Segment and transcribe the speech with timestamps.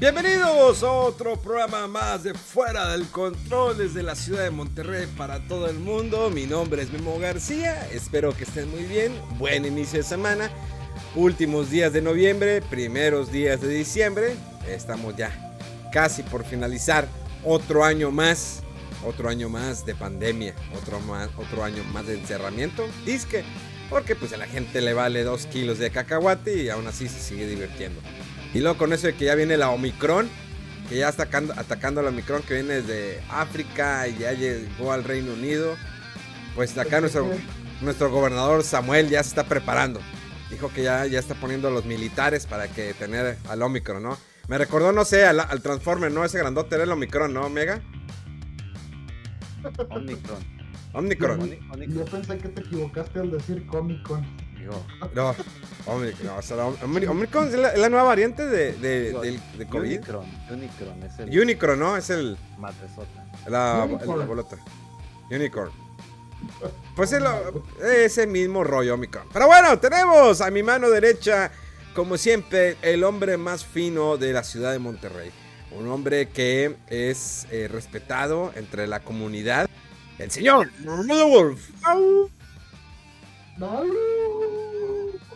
[0.00, 5.40] Bienvenidos a otro programa más de Fuera del Control desde la ciudad de Monterrey para
[5.48, 6.30] todo el mundo.
[6.30, 9.12] Mi nombre es Memo García, espero que estén muy bien.
[9.38, 10.52] Buen inicio de semana,
[11.16, 14.36] últimos días de noviembre, primeros días de diciembre.
[14.68, 15.32] Estamos ya
[15.92, 17.08] casi por finalizar
[17.44, 18.62] otro año más,
[19.04, 22.86] otro año más de pandemia, otro, más, otro año más de encerramiento.
[23.04, 23.42] Disque,
[23.90, 27.18] porque pues a la gente le vale dos kilos de cacahuate y aún así se
[27.18, 28.00] sigue divirtiendo.
[28.54, 30.28] Y luego con eso de que ya viene la Omicron,
[30.88, 35.04] que ya está atacando, atacando la Omicron que viene desde África y ya llegó al
[35.04, 35.76] Reino Unido.
[36.54, 37.30] Pues acá nuestro,
[37.82, 40.00] nuestro gobernador Samuel ya se está preparando.
[40.50, 44.18] Dijo que ya, ya está poniendo a los militares para que tener al Omicron, ¿no?
[44.48, 46.24] Me recordó, no sé, al, al Transformer, ¿no?
[46.24, 47.82] Ese grandote era el Omicron, ¿no, Mega?
[49.90, 50.58] Omicron.
[50.94, 51.50] Omicron.
[51.88, 54.24] Yo pensé que te equivocaste al decir Comic Con.
[54.68, 55.34] Digo, No,
[55.86, 59.66] Omicron, no, o sea, Omicron es la, la nueva variante de, de, digo, del- de
[59.66, 59.80] COVID.
[59.96, 60.26] Unicron.
[60.50, 61.96] Unicron es el Unicron, ¿no?
[61.96, 62.36] Es el...
[62.58, 63.24] madresota.
[63.46, 63.84] La,
[64.26, 64.58] bolota.
[65.30, 65.70] Unicorn.
[66.94, 69.26] Pues es lo- ese mismo rollo, Omicron.
[69.32, 71.50] Pero bueno, tenemos a mi mano derecha,
[71.94, 75.30] como siempre, el hombre más fino de la ciudad de Monterrey.
[75.70, 79.68] Un hombre que es eh, respetado entre la comunidad.
[80.18, 81.70] El señor Wolf.
[81.82, 82.30] ¡Au!
[83.58, 83.82] No,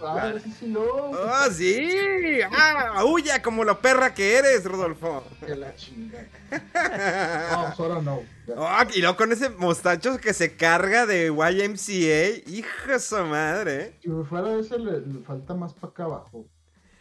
[0.05, 0.83] ah, sí, sí, no.
[1.27, 2.41] ¡Ah, sí!
[2.51, 3.05] ¡Ah!
[3.05, 5.25] ¡Huya como la perra que eres, Rodolfo!
[5.45, 6.27] Que la chingada.
[7.53, 8.21] No, pues ahora no.
[8.59, 12.51] Ah, y luego con ese mostacho que se carga de YMCA.
[12.51, 13.99] ¡Hijo de su madre!
[14.03, 16.47] Si fuera ese, le, le falta más para acá abajo.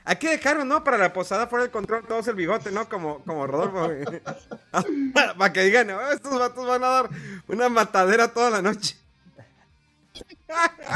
[0.04, 0.84] Hay que dejarlo, ¿no?
[0.84, 2.90] Para la posada fuera del control, todos el bigote, ¿no?
[2.90, 3.90] Como, como Rodolfo.
[5.38, 7.10] Para que digan, "Oh, estos vatos van a dar
[7.48, 8.98] una matadera toda la noche.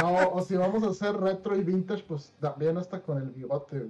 [0.02, 3.88] No, o si vamos a hacer retro y vintage, pues también hasta con el bigote.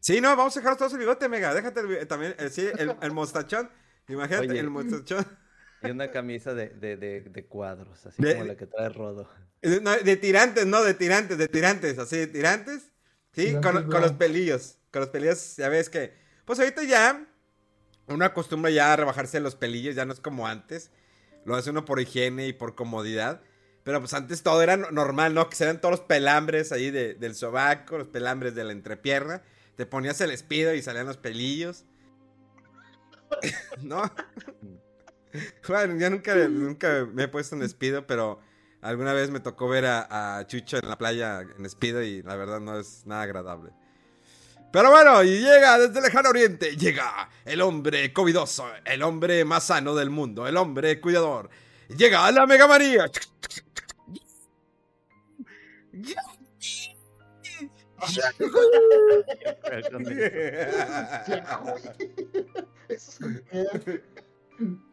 [0.00, 1.54] Sí, no, vamos a dejar todos el bigote, mega.
[1.54, 3.70] Déjate el también, eh, sí, el, el mostachón.
[4.08, 4.58] Imagínate, Oye.
[4.60, 5.24] el mostachón.
[5.82, 9.28] Y una camisa de, de, de, de cuadros, así De- como la que trae Rodo.
[9.82, 12.90] No, de tirantes, no, de tirantes, de tirantes, así, de tirantes.
[13.32, 14.78] Sí, Tirantes con, con los pelillos.
[14.92, 16.14] Con los pelillos, ya ves que.
[16.44, 17.26] Pues ahorita ya.
[18.08, 20.90] Uno acostumbra ya a rebajarse los pelillos, ya no es como antes.
[21.44, 23.40] Lo hace uno por higiene y por comodidad.
[23.84, 25.48] Pero pues antes todo era no- normal, ¿no?
[25.48, 29.42] Que se todos los pelambres ahí de- del sobaco, los pelambres de la entrepierna.
[29.76, 31.84] Te ponías el espido y salían los pelillos.
[33.82, 34.02] ¿No?
[35.66, 38.38] Bueno, ya nunca, nunca me he puesto en espido, pero
[38.82, 42.36] alguna vez me tocó ver a, a Chucho en la playa en espido y la
[42.36, 43.70] verdad no es nada agradable.
[44.72, 49.64] Pero bueno, y llega desde el lejano oriente, llega el hombre covidoso, el hombre más
[49.64, 51.48] sano del mundo, el hombre cuidador.
[51.96, 53.10] Llega la Mega María.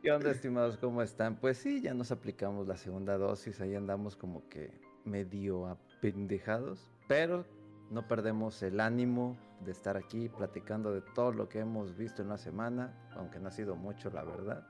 [0.02, 0.78] ¿Qué onda, estimados?
[0.78, 1.38] ¿Cómo están?
[1.40, 4.72] Pues sí, ya nos aplicamos la segunda dosis, ahí andamos como que
[5.06, 7.46] medio apendejados, pero
[7.90, 12.30] no perdemos el ánimo de estar aquí platicando de todo lo que hemos visto en
[12.30, 14.68] la semana, aunque no ha sido mucho, la verdad.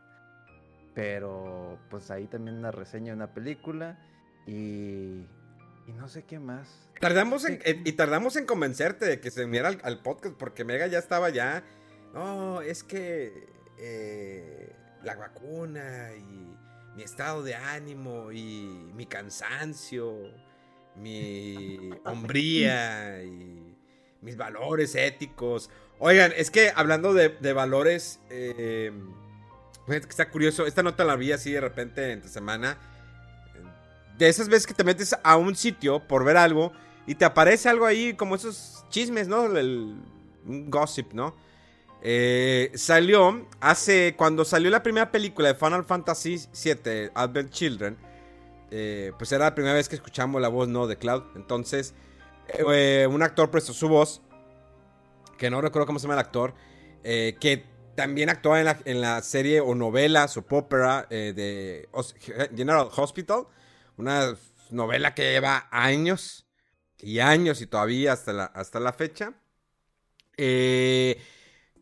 [0.94, 4.00] Pero pues ahí también una reseña de una película
[4.47, 5.26] y,
[5.88, 6.90] y no sé qué más.
[7.00, 10.66] Tardamos en, en- y tardamos en convencerte de que se uniera al, al podcast porque
[10.66, 11.64] Mega ya estaba ya.
[12.14, 13.47] No, es que
[13.78, 16.56] eh, la vacuna y
[16.96, 20.18] mi estado de ánimo y mi cansancio,
[20.96, 23.78] mi hombría y
[24.22, 25.70] mis valores éticos.
[26.00, 28.92] Oigan, es que hablando de, de valores, eh,
[29.90, 30.66] fíjate que está curioso.
[30.66, 32.78] Esta nota la vi así de repente entre semana.
[34.18, 36.72] De esas veces que te metes a un sitio por ver algo
[37.08, 39.46] y te aparece algo ahí como esos chismes, ¿no?
[39.58, 39.96] El,
[40.46, 41.36] un gossip, ¿no?
[42.02, 44.16] Eh, salió hace.
[44.18, 47.97] Cuando salió la primera película de Final Fantasy VII, Advent Children,
[48.72, 51.24] eh, pues era la primera vez que escuchamos la voz no de Cloud.
[51.35, 51.94] Entonces,
[52.47, 54.22] eh, un actor prestó su voz,
[55.38, 56.53] que no recuerdo cómo se llama el actor,
[57.03, 57.66] que
[57.99, 61.90] también actuaba en la, en la serie o novela, soap opera eh, de
[62.55, 63.47] General Hospital,
[63.97, 64.37] una
[64.69, 66.47] novela que lleva años
[66.97, 69.34] y años y todavía hasta la, hasta la fecha.
[70.37, 71.22] Eh,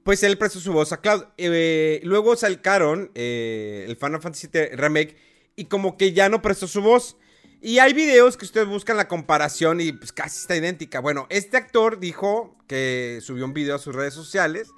[0.04, 1.26] pues él prestó su voz a Cloud.
[1.38, 5.18] Eh, luego sacaron eh, el Final Fantasy VII Remake
[5.56, 7.18] y como que ya no prestó su voz.
[7.62, 11.00] Y hay videos que ustedes buscan la comparación y pues casi está idéntica.
[11.00, 14.72] Bueno, este actor dijo que subió un video a sus redes sociales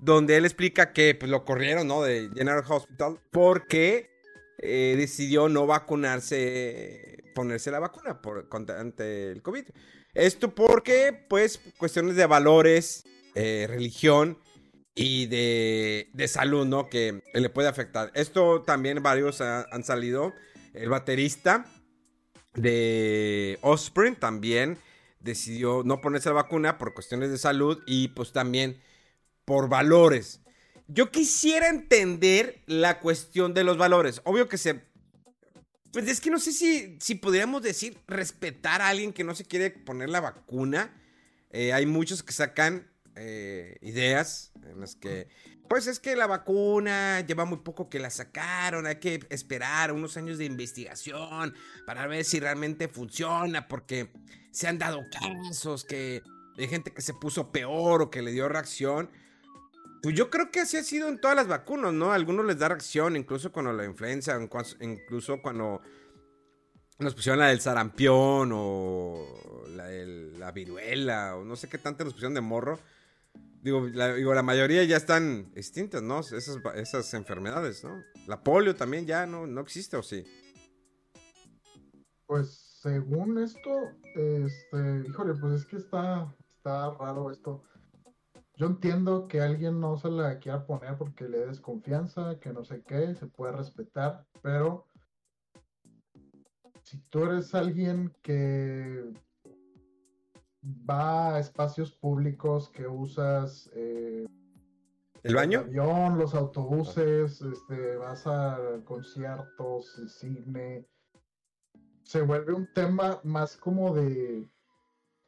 [0.00, 2.02] donde él explica que pues, lo corrieron, ¿no?
[2.02, 4.10] De General Hospital porque
[4.58, 9.64] eh, decidió no vacunarse, ponerse la vacuna por, ante el COVID.
[10.14, 13.04] Esto porque, pues, cuestiones de valores,
[13.34, 14.38] eh, religión
[14.94, 16.88] y de, de salud, ¿no?
[16.88, 18.10] Que le puede afectar.
[18.14, 20.32] Esto también varios ha- han salido.
[20.74, 21.66] El baterista
[22.54, 24.78] de Offspring también
[25.20, 28.80] decidió no ponerse la vacuna por cuestiones de salud y pues también
[29.48, 30.42] por valores.
[30.88, 34.20] Yo quisiera entender la cuestión de los valores.
[34.24, 34.82] Obvio que se...
[35.90, 39.46] Pues es que no sé si, si podríamos decir respetar a alguien que no se
[39.46, 40.94] quiere poner la vacuna.
[41.50, 45.28] Eh, hay muchos que sacan eh, ideas en las que,
[45.66, 50.18] pues es que la vacuna lleva muy poco que la sacaron, hay que esperar unos
[50.18, 51.54] años de investigación
[51.86, 54.12] para ver si realmente funciona, porque
[54.50, 56.22] se han dado casos que
[56.58, 59.08] hay gente que se puso peor o que le dio reacción.
[60.02, 62.12] Pues yo creo que así ha sido en todas las vacunas, ¿no?
[62.12, 64.38] Algunos les da reacción, incluso cuando la influenza,
[64.80, 65.80] incluso cuando
[66.98, 72.34] nos pusieron la del sarampión o la, viruela o no sé qué tanto nos pusieron
[72.34, 72.78] de morro.
[73.60, 76.20] Digo la, digo, la mayoría ya están extintas, ¿no?
[76.20, 78.02] Esas, esas enfermedades, ¿no?
[78.26, 80.24] La polio también ya no, no existe, ¿o sí?
[82.26, 83.70] Pues según esto,
[84.14, 87.64] este, híjole, pues es que está, está raro esto.
[88.58, 92.82] Yo entiendo que alguien no se la quiera poner porque le desconfianza, que no sé
[92.82, 94.84] qué, se puede respetar, pero
[96.82, 99.12] si tú eres alguien que
[100.60, 104.26] va a espacios públicos, que usas eh,
[105.22, 105.60] ¿El baño?
[105.60, 110.84] el avión, los autobuses, este, vas a conciertos, cine.
[112.02, 114.50] Se vuelve un tema más como de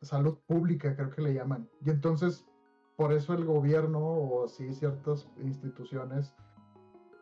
[0.02, 1.70] salud pública, creo que le llaman.
[1.86, 2.44] Y entonces,
[3.00, 6.34] por eso el gobierno o así ciertas instituciones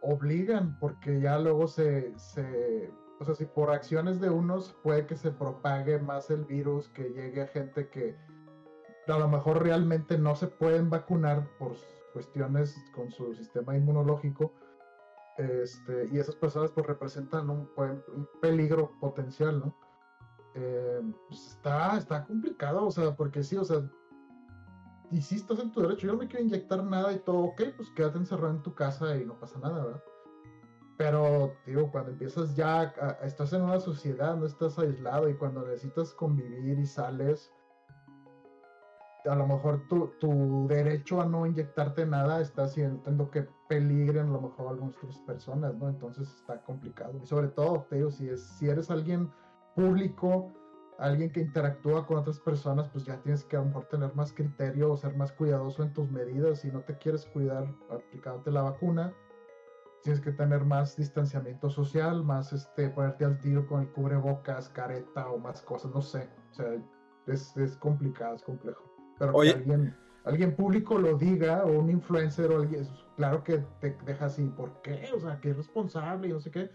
[0.03, 5.15] obligan, porque ya luego se, se, o sea, si por acciones de unos puede que
[5.15, 8.17] se propague más el virus, que llegue a gente que
[9.07, 11.77] a lo mejor realmente no se pueden vacunar por
[12.13, 14.53] cuestiones con su sistema inmunológico.
[15.37, 19.77] Este, y esas personas pues representan un, un peligro potencial, ¿no?
[20.57, 23.89] Eh, pues, está, está complicado, o sea, porque sí, o sea,
[25.11, 27.63] y sí estás en tu derecho, yo no me quiero inyectar nada y todo, ok,
[27.77, 30.03] pues quédate encerrado en tu casa y no pasa nada, ¿verdad?
[30.97, 35.35] Pero, digo, cuando empiezas ya, a- a- estás en una sociedad, no estás aislado y
[35.35, 37.53] cuando necesitas convivir y sales,
[39.25, 44.33] a lo mejor tu, tu derecho a no inyectarte nada está haciendo que peligren a
[44.33, 45.89] lo mejor algunas otras personas, ¿no?
[45.89, 47.19] Entonces está complicado.
[47.23, 49.31] Y sobre todo, te digo, si, es, si eres alguien
[49.75, 50.53] público,
[50.99, 54.33] alguien que interactúa con otras personas, pues ya tienes que a lo mejor tener más
[54.33, 56.61] criterio o ser más cuidadoso en tus medidas.
[56.61, 59.15] Si no te quieres cuidar aplicándote la vacuna,
[60.03, 65.29] tienes que tener más distanciamiento social, más este, ponerte al tiro con el cubrebocas, careta
[65.31, 66.29] o más cosas, no sé.
[66.51, 66.67] O sea,
[67.27, 68.83] es, es complicado, es complejo.
[69.19, 69.53] Pero Oye.
[69.53, 74.27] que alguien, alguien público lo diga, o un influencer, o alguien, claro que te deja
[74.27, 75.11] así, ¿por qué?
[75.15, 76.71] O sea, que es responsable y no sé qué.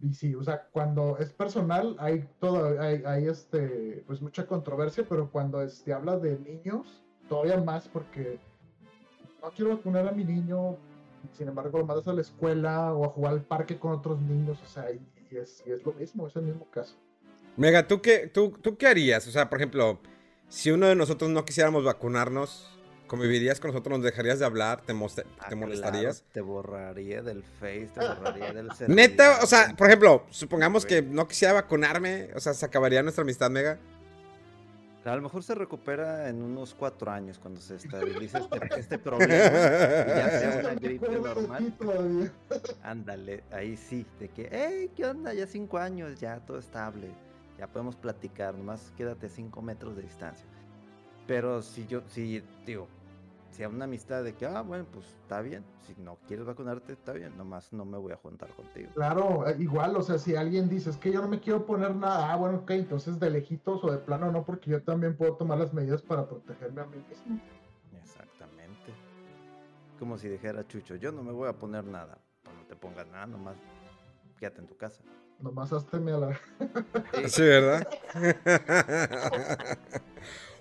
[0.00, 5.04] Y sí, o sea, cuando es personal hay todo, hay, hay este, pues mucha controversia,
[5.08, 8.38] pero cuando este, habla de niños, todavía más porque
[9.42, 10.76] no quiero vacunar a mi niño,
[11.32, 14.58] sin embargo lo mandas a la escuela o a jugar al parque con otros niños,
[14.62, 16.96] o sea, y, y es, y es lo mismo, es el mismo caso.
[17.56, 19.26] Mega, ¿tú qué, tú, ¿tú qué harías?
[19.26, 19.98] O sea, por ejemplo,
[20.48, 22.77] si uno de nosotros no quisiéramos vacunarnos,
[23.08, 23.98] ¿convivirías con nosotros?
[23.98, 24.82] ¿Nos dejarías de hablar?
[24.82, 26.20] ¿Te, mos- te Ah, molestarías?
[26.20, 31.02] claro, te borraría del Face, te borraría del Neta, o sea, por ejemplo, supongamos que
[31.02, 33.78] no quisiera vacunarme, o sea, se acabaría nuestra amistad, Mega.
[35.04, 39.34] A lo mejor se recupera en unos cuatro años cuando se estabilice este, este problema.
[39.34, 41.74] y ya sea una gripe normal.
[42.82, 45.32] Ándale, ahí sí, de que, hey, ¿qué onda?
[45.32, 47.08] Ya cinco años, ya todo estable.
[47.58, 50.46] Ya podemos platicar, nomás quédate cinco metros de distancia.
[51.26, 52.86] Pero si yo, si, digo,
[53.50, 57.12] sea una amistad de que, ah, bueno, pues está bien, si no quieres vacunarte, está
[57.12, 58.90] bien, nomás no me voy a juntar contigo.
[58.94, 61.94] Claro, eh, igual, o sea, si alguien dice, es que yo no me quiero poner
[61.94, 65.34] nada, ah, bueno, ok, entonces de lejitos o de plano no, porque yo también puedo
[65.34, 67.40] tomar las medidas para protegerme a mí mismo.
[67.96, 68.92] Exactamente.
[69.98, 72.18] Como si dijera Chucho, yo no me voy a poner nada.
[72.42, 73.56] Pues no te pongas nada, nomás
[74.38, 75.02] quédate en tu casa.
[75.40, 76.40] Nomás hazte a la...
[77.28, 77.88] Sí, ¿verdad?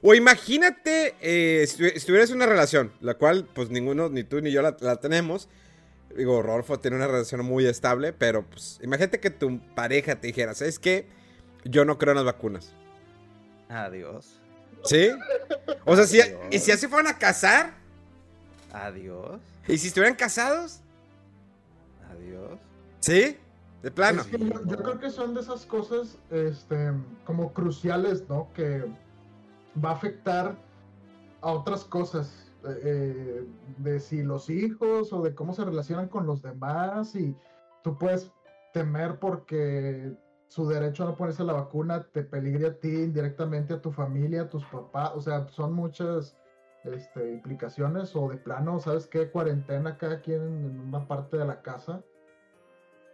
[0.02, 4.52] o imagínate eh, si estuvieras en una relación, la cual pues ninguno, ni tú ni
[4.52, 5.50] yo la, la tenemos.
[6.16, 10.54] Digo, Rolfo tiene una relación muy estable, pero pues imagínate que tu pareja te dijera,
[10.54, 11.08] ¿sabes qué?
[11.64, 12.74] Yo no creo en las vacunas.
[13.70, 14.40] Adiós.
[14.84, 15.10] ¿Sí?
[15.86, 16.40] O sea, si, Adiós.
[16.52, 17.74] ¿y si ya se fueran a casar?
[18.72, 19.42] Adiós.
[19.68, 20.80] ¿Y si estuvieran casados?
[22.12, 22.60] Adiós.
[23.00, 23.38] ¿Sí?
[23.84, 24.22] De plano.
[24.22, 26.94] Es que yo, yo creo que son de esas cosas este,
[27.26, 28.50] como cruciales, ¿no?
[28.56, 28.86] Que
[29.84, 30.56] va a afectar
[31.42, 32.44] a otras cosas.
[32.64, 37.16] eh, eh, de si los hijos o de cómo se relacionan con los demás.
[37.16, 37.36] Y
[37.84, 38.32] tú puedes
[38.74, 40.14] temer porque
[40.48, 44.44] su derecho a no ponerse la vacuna te peligre a ti indirectamente, a tu familia,
[44.44, 45.12] a tus papás.
[45.16, 46.38] O sea, son muchas
[46.84, 48.16] este, implicaciones.
[48.16, 49.30] O de plano, ¿sabes qué?
[49.30, 52.04] Cuarentena cada quien en una parte de la casa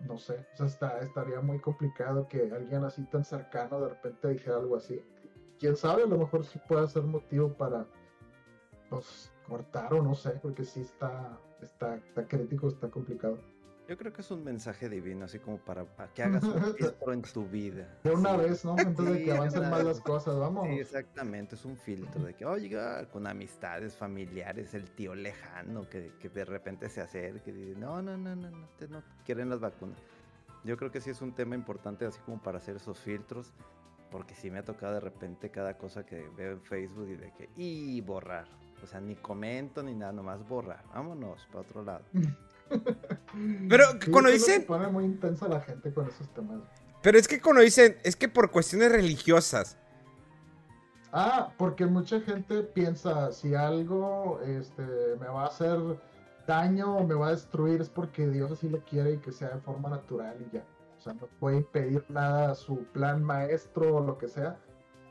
[0.07, 4.57] no sé, o sea, estaría muy complicado que alguien así tan cercano de repente dijera
[4.57, 5.01] algo así.
[5.63, 7.87] Quién sabe, a lo mejor sí puede ser motivo para
[8.89, 13.39] pues cortar o no sé, porque sí está, está, está crítico, está complicado.
[13.87, 17.13] Yo creo que es un mensaje divino, así como para, para que hagas un filtro
[17.13, 17.97] en tu vida.
[18.03, 18.37] De una Sí.
[18.39, 18.73] vez, ¿no?
[18.77, 19.85] Antes de Sí, que avancen vez.
[19.85, 20.67] las cosas, vamos.
[20.67, 26.11] Sí, exactamente, es un filtro de que, oiga, con amistades, familiares, el tío lejano que,
[26.19, 29.49] que de repente se acerca y dice, no, no, no, no, no, ustedes no quieren
[29.49, 29.97] las vacunas.
[30.65, 33.53] Yo creo que sí es un tema importante así como para hacer esos filtros,
[34.13, 37.31] porque sí me ha tocado de repente cada cosa que veo en Facebook y de
[37.31, 38.45] que, y borrar.
[38.83, 40.83] O sea, ni comento ni nada, nomás borrar.
[40.93, 42.03] Vámonos para otro lado.
[43.69, 46.61] Pero Sí, cuando eso Se dicen, pone muy intensa la gente con esos temas.
[47.01, 49.77] pero es que cuando dicen, es que por cuestiones religiosas.
[51.11, 54.83] Ah, porque mucha gente piensa, si algo este,
[55.19, 55.79] me va a hacer
[56.47, 59.49] daño o me va a destruir es porque Dios así lo quiere y que sea
[59.49, 60.63] de forma natural y ya.
[61.03, 64.57] O sea, no puede impedir nada a su plan maestro o lo que sea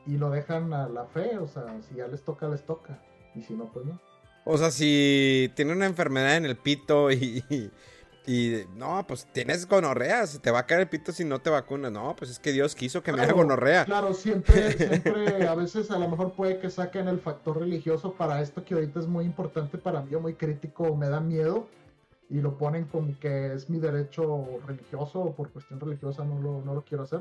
[0.07, 2.99] y lo dejan a la fe, o sea, si ya les toca, les toca.
[3.35, 4.01] Y si no, pues no.
[4.47, 7.71] O sea, si tiene una enfermedad en el pito y, y,
[8.27, 11.51] y, no, pues tienes gonorrea, se te va a caer el pito si no te
[11.51, 11.93] vacunas.
[11.93, 13.85] No, pues es que Dios quiso que me haga gonorrea.
[13.85, 18.41] Claro, siempre, siempre, a veces a lo mejor puede que saquen el factor religioso para
[18.41, 21.69] esto que ahorita es muy importante para mí o muy crítico o me da miedo
[22.33, 26.63] y lo ponen como que es mi derecho religioso o por cuestión religiosa no lo,
[26.63, 27.21] no lo quiero hacer.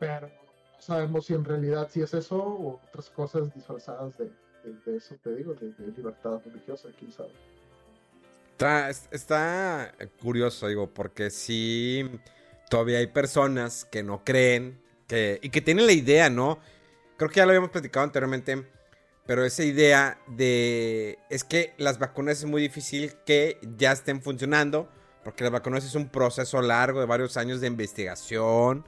[0.00, 4.80] Pero no sabemos si en realidad si es eso o otras cosas disfrazadas de, de-
[4.84, 7.30] de eso, te digo, de, de libertad religiosa, quién sabe.
[8.54, 12.04] Está, está curioso, digo, porque sí,
[12.68, 16.58] todavía hay personas que no creen que, y que tienen la idea, ¿no?
[17.16, 18.66] Creo que ya lo habíamos platicado anteriormente,
[19.26, 24.88] pero esa idea de es que las vacunas es muy difícil que ya estén funcionando,
[25.24, 28.84] porque las vacunas es un proceso largo de varios años de investigación,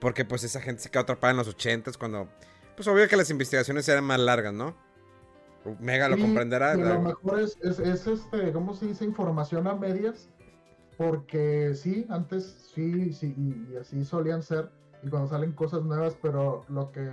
[0.00, 2.28] porque pues esa gente se quedó atrapada en los 80 cuando,
[2.76, 4.74] pues obvio que las investigaciones eran más largas, ¿no?
[5.80, 6.74] Mega lo Sí, comprenderá.
[6.76, 9.04] la- lo mejor es, es, es, este, ¿cómo se dice?
[9.04, 10.30] Información a medias.
[10.96, 14.70] Porque sí, antes sí, sí, y, y así solían ser.
[15.02, 17.08] Y cuando salen cosas nuevas, pero lo que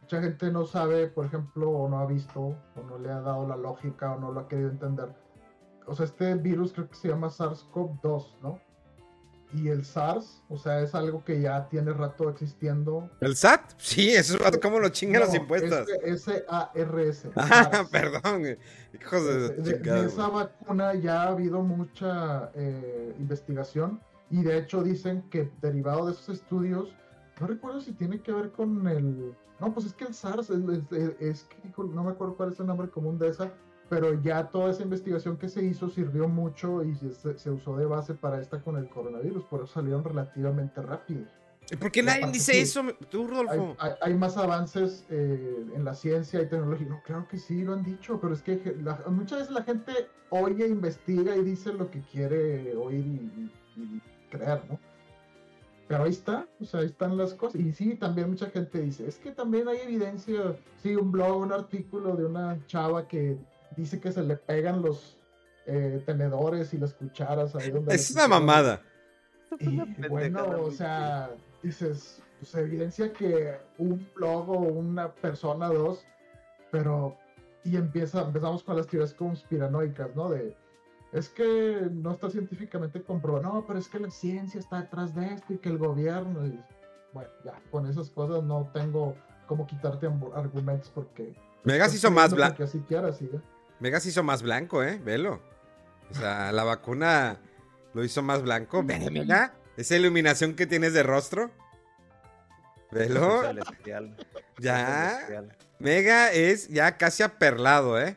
[0.00, 3.46] mucha gente no sabe, por ejemplo, o no ha visto, o no le ha dado
[3.46, 5.08] la lógica, o no lo ha querido entender.
[5.86, 8.58] O sea, este virus creo que se llama SARS-CoV-2, ¿no?
[9.54, 13.08] Y el SARS, o sea, es algo que ya tiene rato existiendo.
[13.20, 13.74] ¿El SAT?
[13.78, 15.88] Sí, eso es como lo chingan los No, impuestos.
[16.02, 17.30] es S-A-R-S.
[17.36, 18.58] Ah, perdón.
[19.00, 24.00] Hijos de, de, de chingada, esa vacuna ya ha habido mucha eh, investigación
[24.30, 26.88] y de hecho dicen que derivado de esos estudios,
[27.40, 29.32] no recuerdo si tiene que ver con el...
[29.60, 30.60] No, pues es que el SARS es,
[30.92, 33.52] es- es que no me acuerdo cuál es el nombre común de esa,
[33.88, 37.86] pero ya toda esa investigación que se hizo sirvió mucho y se, se usó de
[37.86, 41.28] base para esta con el coronavirus, por eso salieron relativamente rápidos.
[41.70, 43.76] ¿Y ¿Por qué nadie dice eso, tú, Hay, Rodolfo?
[43.80, 46.86] hay- hay más avances eh, en la ciencia y tecnología.
[46.88, 49.92] No, claro que sí, lo han dicho, pero es que la- muchas veces la gente
[50.30, 54.78] oye, investiga y dice lo que quiere oír y, y- y creer, ¿no?
[55.88, 57.60] Pero ahí está, o sea, ahí están las cosas.
[57.60, 61.52] Y sí, también mucha gente dice, es que también hay evidencia, sí, un blog, un
[61.52, 63.38] artículo de una chava que
[63.76, 65.16] dice que se le pegan los
[65.66, 67.94] eh, tenedores y las cucharas ahí donde...
[67.94, 68.82] Es una mamada.
[69.60, 69.78] y
[70.08, 71.30] bueno, o sea,
[71.62, 76.04] dices, pues evidencia que un blog o una persona, dos,
[76.72, 77.16] pero
[77.66, 80.30] y empieza, empezamos con las teorías conspiranoicas, ¿no?
[80.30, 80.56] De,
[81.12, 85.34] es que no está científicamente comprobado, no, pero es que la ciencia está detrás de
[85.34, 86.60] esto y que el gobierno, y,
[87.12, 89.14] bueno, ya, con esas cosas no tengo
[89.46, 91.34] cómo quitarte argumentos porque...
[91.64, 92.62] Megas hizo más blanco.
[92.62, 93.30] Así quieras, ¿sí?
[93.80, 95.00] Megas hizo más blanco, ¿eh?
[95.04, 95.40] Velo.
[96.10, 97.38] O sea, la vacuna
[97.94, 98.82] lo hizo más blanco.
[98.82, 99.54] Mega.
[99.76, 101.50] Esa iluminación que tienes de rostro.
[102.90, 103.42] Velo.
[104.58, 105.44] Ya.
[105.78, 108.16] Mega es ya casi aperlado, ¿eh?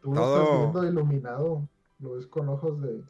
[0.00, 1.68] Tú lo estás viendo iluminado.
[1.98, 3.02] Lo ves con ojos de.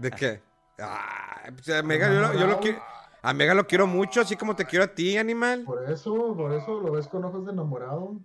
[0.00, 0.42] ¿De qué?
[0.78, 2.82] Ah, pues a Mega, yo, lo, quiero.
[3.22, 5.64] A Mega lo quiero mucho, así como te quiero a ti, animal.
[5.64, 8.16] Por eso, por eso lo ves con ojos de enamorado.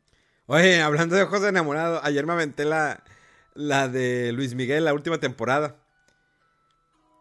[0.48, 3.04] Oye, hablando de ojos de enamorado, ayer me aventé la,
[3.54, 5.76] la de Luis Miguel, la última temporada.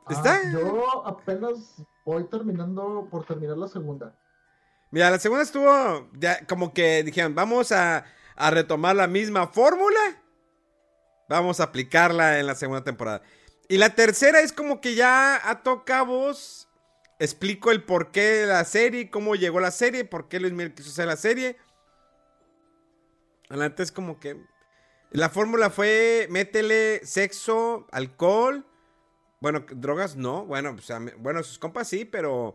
[0.06, 0.52] Ah, ¿Está?
[0.52, 4.16] Yo apenas voy terminando por terminar la segunda.
[4.92, 8.04] Mira, la segunda estuvo ya como que dijeron, vamos a,
[8.36, 10.22] a retomar la misma fórmula.
[11.28, 13.22] Vamos a aplicarla en la segunda temporada.
[13.68, 16.68] Y la tercera es como que ya a cabos.
[17.18, 20.90] Explico el porqué de la serie, cómo llegó la serie, por qué Luis Miguel quiso
[20.90, 21.56] hacer la serie.
[23.48, 24.40] Adelante es como que.
[25.10, 28.66] La fórmula fue: métele sexo, alcohol.
[29.40, 30.44] Bueno, drogas no.
[30.44, 30.76] Bueno,
[31.18, 32.54] bueno, sus compas sí, pero.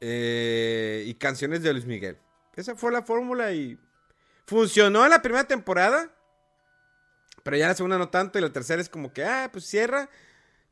[0.00, 2.18] Eh, y canciones de Luis Miguel.
[2.54, 3.78] Esa fue la fórmula y.
[4.46, 6.14] Funcionó en la primera temporada.
[7.46, 8.40] Pero ya la segunda no tanto.
[8.40, 10.08] Y la tercera es como que, ah, pues cierra.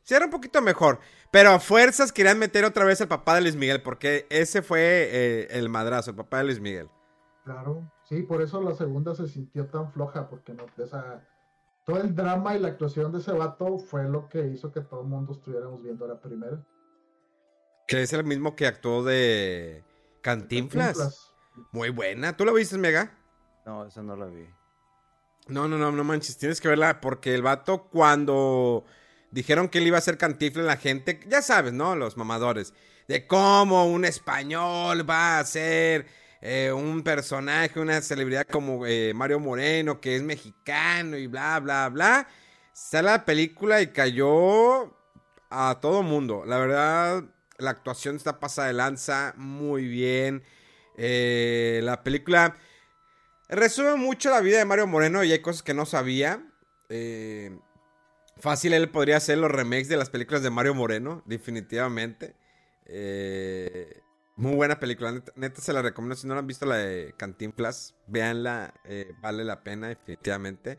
[0.03, 0.99] Cierra un poquito mejor.
[1.31, 3.81] Pero a fuerzas querían meter otra vez al papá de Luis Miguel.
[3.81, 6.91] Porque ese fue eh, el madrazo, el papá de Luis Miguel.
[7.45, 7.89] Claro.
[8.09, 11.25] Sí, por eso la segunda se sintió tan floja, porque no, esa,
[11.85, 15.03] todo el drama y la actuación de ese vato fue lo que hizo que todo
[15.03, 16.61] el mundo estuviéramos viendo la primera.
[17.87, 19.85] Que es el mismo que actuó de
[20.23, 21.33] Cantinflas.
[21.71, 22.37] Muy buena.
[22.37, 23.17] ¿Tú la viste, Mega?
[23.65, 24.49] No, esa no la vi.
[25.49, 26.39] No, no, no, no manches.
[26.39, 28.85] Tienes que verla porque el vato cuando
[29.31, 31.97] dijeron que él iba a ser Cantinflas, la gente, ya sabes, ¿no?
[31.97, 32.73] Los mamadores.
[33.09, 36.07] De cómo un español va a ser
[36.41, 41.89] eh, un personaje, una celebridad como eh, Mario Moreno, que es mexicano y bla, bla,
[41.91, 42.29] bla.
[42.73, 44.97] Sale la película y cayó
[45.51, 46.45] a todo mundo.
[46.47, 47.25] La verdad,
[47.59, 50.43] la actuación está pasada de lanza muy bien.
[50.97, 52.57] Eh, la película
[53.49, 56.47] resume mucho la vida de Mario Moreno y hay cosas que no sabía.
[58.39, 62.37] fácil, él podría hacer los remakes de las películas de Mario Moreno, definitivamente.
[62.87, 64.03] Eh,
[64.37, 66.17] muy buena película, neta, se la recomiendo.
[66.17, 70.79] Si no la han visto la de Cantinflas, véanla, eh, vale la pena, definitivamente.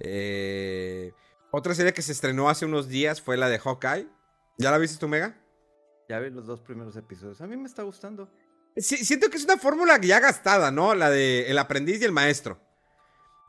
[0.00, 1.12] Eh,
[1.52, 4.08] otra serie que se estrenó hace unos días fue la de Hawkeye.
[4.58, 5.36] ¿Ya la viste tú, Mega?
[6.08, 7.40] Ya vi los dos primeros episodios.
[7.40, 8.28] A mí me está gustando.
[8.76, 10.94] Siento que es una fórmula ya gastada, ¿no?
[10.94, 12.58] La de El aprendiz y el maestro.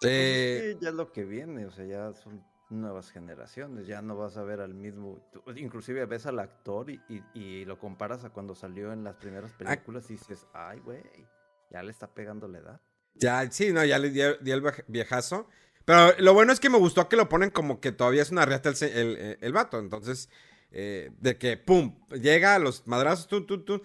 [0.01, 4.15] Pues eh, ya es lo que viene, o sea, ya son nuevas generaciones, ya no
[4.15, 5.19] vas a ver al mismo,
[5.55, 9.57] inclusive ves al actor y, lo comparas a cuando salió en las primeras ah.
[9.57, 11.03] películas y dices, ay, güey,
[11.69, 12.81] ya le está pegando la edad.
[13.13, 15.47] Ya, sí, no, ya le di, el viejazo.
[15.85, 18.45] Pero lo bueno es que me gustó que lo ponen como que todavía es una
[18.45, 19.79] reata el, el, vato.
[19.79, 20.29] Entonces,
[20.71, 23.81] eh, de que, pum, llega a los madrazos, tú, tú, tú.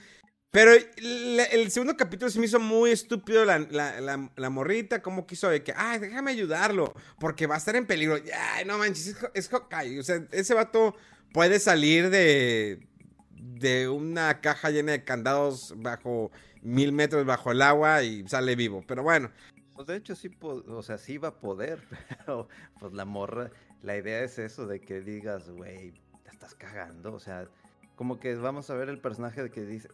[0.57, 5.75] Pero el segundo capítulo se me hizo muy estúpido la, morrita, como quiso de que,
[5.77, 8.17] ay, déjame ayudarlo, porque va a estar en peligro.
[8.55, 9.53] Ay, no manches, es, es.
[9.53, 10.97] O sea, ese vato
[11.35, 12.89] puede salir de,
[13.33, 18.83] de una caja llena de candados bajo mil metros bajo el agua y sale vivo.
[18.89, 19.31] Pero bueno.
[19.75, 22.49] Pues de hecho sí, o sea, sí va a poder, pero
[22.81, 23.51] pues la morra,
[23.83, 25.93] la idea es eso de que digas, güey,
[26.25, 27.47] te estás cagando, o sea,
[27.95, 29.91] como que vamos a ver el personaje de que dice,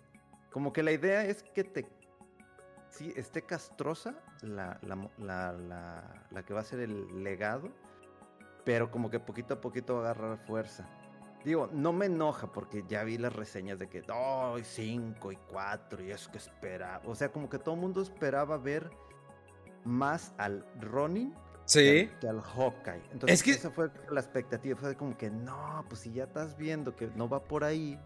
[0.52, 1.86] como que la idea es que te
[2.92, 4.78] sí, esté castrosa la,
[5.18, 7.70] la, que va a ser el legado,
[8.64, 10.88] pero como que poquito a poquito va a agarrar fuerza.
[11.44, 16.04] Digo, no me enoja porque ya vi las reseñas de que, oh, cinco y cuatro
[16.04, 17.00] y eso que espera.
[17.04, 18.90] O sea, como que todo el mundo esperaba ver
[19.84, 21.34] más al Ronin
[21.64, 22.08] sí.
[22.20, 23.02] que, al Hawkeye.
[23.10, 23.50] Entonces, es que...
[23.52, 24.76] esa fue la expectativa.
[24.76, 27.98] Fue como que, no, pues si ya estás viendo que no va por ahí,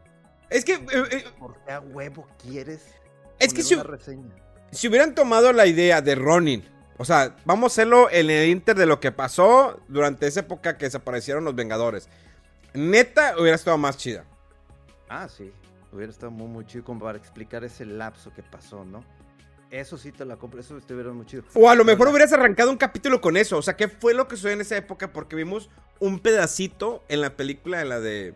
[0.50, 0.74] es que.
[0.74, 2.82] Eh, eh, ¿Por qué a huevo quieres?
[3.38, 3.76] Es que si,
[4.70, 6.64] si hubieran tomado la idea de Ronin,
[6.98, 10.78] o sea, vamos a hacerlo en el inter de lo que pasó durante esa época
[10.78, 12.08] que desaparecieron los Vengadores.
[12.72, 14.24] Neta, hubiera estado más chida.
[15.08, 15.52] Ah, sí.
[15.92, 19.04] Hubiera estado muy, muy chido como para explicar ese lapso que pasó, ¿no?
[19.70, 21.42] Eso sí te la compro, eso estuviera muy chido.
[21.54, 23.58] O a lo mejor hubieras arrancado un capítulo con eso.
[23.58, 25.12] O sea, ¿qué fue lo que sucedió en esa época?
[25.12, 28.34] Porque vimos un pedacito en la película, en la de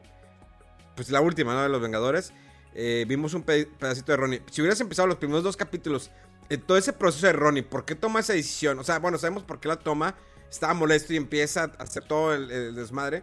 [1.00, 1.62] pues la última, ¿no?
[1.62, 2.34] De los Vengadores.
[2.74, 4.42] Eh, vimos un pedacito de Ronnie.
[4.50, 6.10] Si hubieras empezado los primeros dos capítulos
[6.50, 8.78] eh, todo ese proceso de Ronnie, ¿por qué toma esa decisión?
[8.78, 10.14] O sea, bueno, sabemos por qué la toma.
[10.50, 13.22] Estaba molesto y empieza a hacer todo el, desmadre.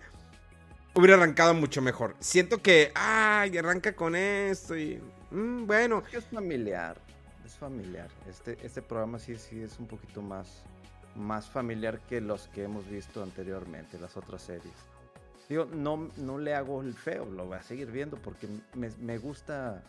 [0.96, 2.16] Hubiera arrancado mucho mejor.
[2.20, 5.00] Siento que, ay, arranca con esto y.
[5.30, 6.98] mm, bueno, es familiar,
[7.46, 8.10] es familiar.
[8.28, 10.64] Este, este programa sí, sí es un poquito más,
[11.16, 14.74] más familiar que los que hemos visto anteriormente, las otras series.
[15.50, 19.18] Digo, no, no le hago el feo, lo voy a seguir viendo porque me, me
[19.18, 19.82] gusta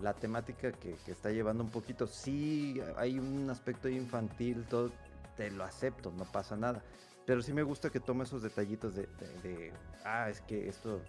[0.00, 2.06] la temática que, que está llevando un poquito.
[2.06, 4.90] Sí, hay un aspecto infantil, todo,
[5.36, 6.82] te lo acepto, no pasa nada.
[7.26, 9.72] Pero sí me gusta que tome esos detallitos de, de- de,
[10.04, 11.00] ah, es que esto,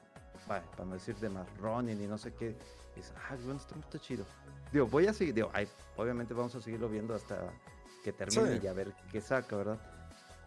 [0.48, 1.30] para no decir de
[1.60, 2.56] Ronin y no sé qué,
[2.96, 4.26] es, ah, bueno, esto está chido.
[4.72, 7.50] Digo, voy a seguir, digo, ay, obviamente vamos a seguirlo viendo hasta
[8.04, 8.60] que termine Sí.
[8.64, 9.80] y a ver qué saca, ¿verdad?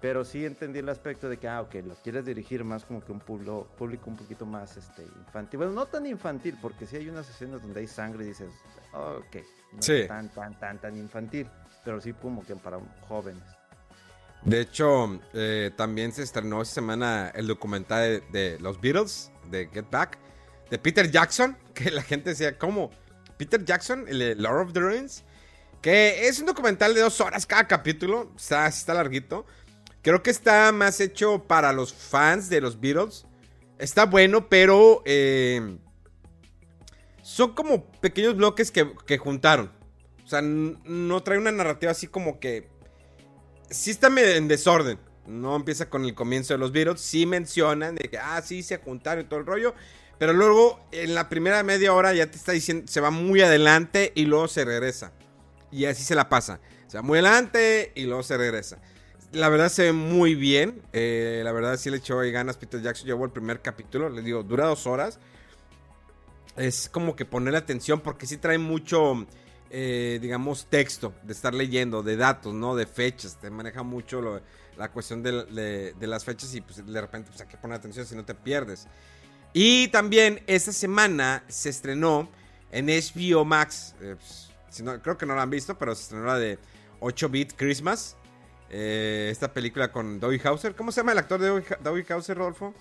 [0.00, 3.10] Pero sí entendí el aspecto de que, ah, ok, lo quieres dirigir más como que
[3.10, 5.58] un público, público un poquito más este, infantil.
[5.58, 8.50] Bueno, no tan infantil, porque sí hay unas escenas donde hay sangre y dices,
[8.92, 9.94] "Oh, ok, no Sí.
[9.94, 11.48] es tan, tan, tan, tan infantil,
[11.84, 13.42] pero sí como que para jóvenes.
[14.42, 19.66] De hecho, eh, también se estrenó esta semana el documental de, de los Beatles, de
[19.66, 20.16] Get Back,
[20.70, 22.90] de Peter Jackson, que la gente decía, ¿cómo?
[23.36, 25.24] Peter Jackson, el de Lord of the Rings,
[25.82, 29.44] que es un documental de dos horas cada capítulo, está, está larguito.
[30.02, 33.26] Creo que está más hecho para los fans de los Beatles.
[33.78, 35.78] Está bueno, pero eh,
[37.22, 39.70] son como pequeños bloques que, juntaron.
[40.24, 42.68] O sea, no trae una narrativa así como que
[43.70, 44.98] sí está en desorden.
[45.26, 47.00] No empieza con el comienzo de los Beatles.
[47.00, 49.74] Sí mencionan de que, ah, sí, se juntaron y todo el rollo.
[50.18, 54.12] Pero luego, en la primera media hora, ya te está diciendo, se va muy adelante
[54.14, 55.12] y luego se regresa.
[55.70, 56.60] Y así se la pasa.
[56.88, 58.78] Se va muy adelante y luego se regresa.
[59.32, 60.82] La verdad se ve muy bien.
[60.92, 63.06] eh, la verdad sí le echó ganas Peter Jackson.
[63.06, 64.08] Llevó el primer capítulo.
[64.08, 65.18] Les digo, dura dos horas.
[66.56, 69.26] Es como que poner atención porque sí trae mucho,
[69.70, 72.74] eh, digamos, texto de estar leyendo, de datos, ¿no?
[72.74, 73.38] De fechas.
[73.38, 74.40] Te maneja mucho
[74.76, 78.16] la cuestión de, las fechas y pues de repente pues, hay que poner atención si
[78.16, 78.88] no te pierdes.
[79.52, 82.30] Y también esta semana se estrenó
[82.72, 83.94] en HBO Max.
[84.00, 84.50] eh, pues,
[85.02, 86.58] creo que no la han visto, pero se estrenó la de
[87.00, 88.16] 8-Bit Christmas.
[88.70, 90.74] Eh, esta película con Dewey Hauser.
[90.74, 92.74] ¿Cómo se llama el actor de Dewey Hauser, Rodolfo?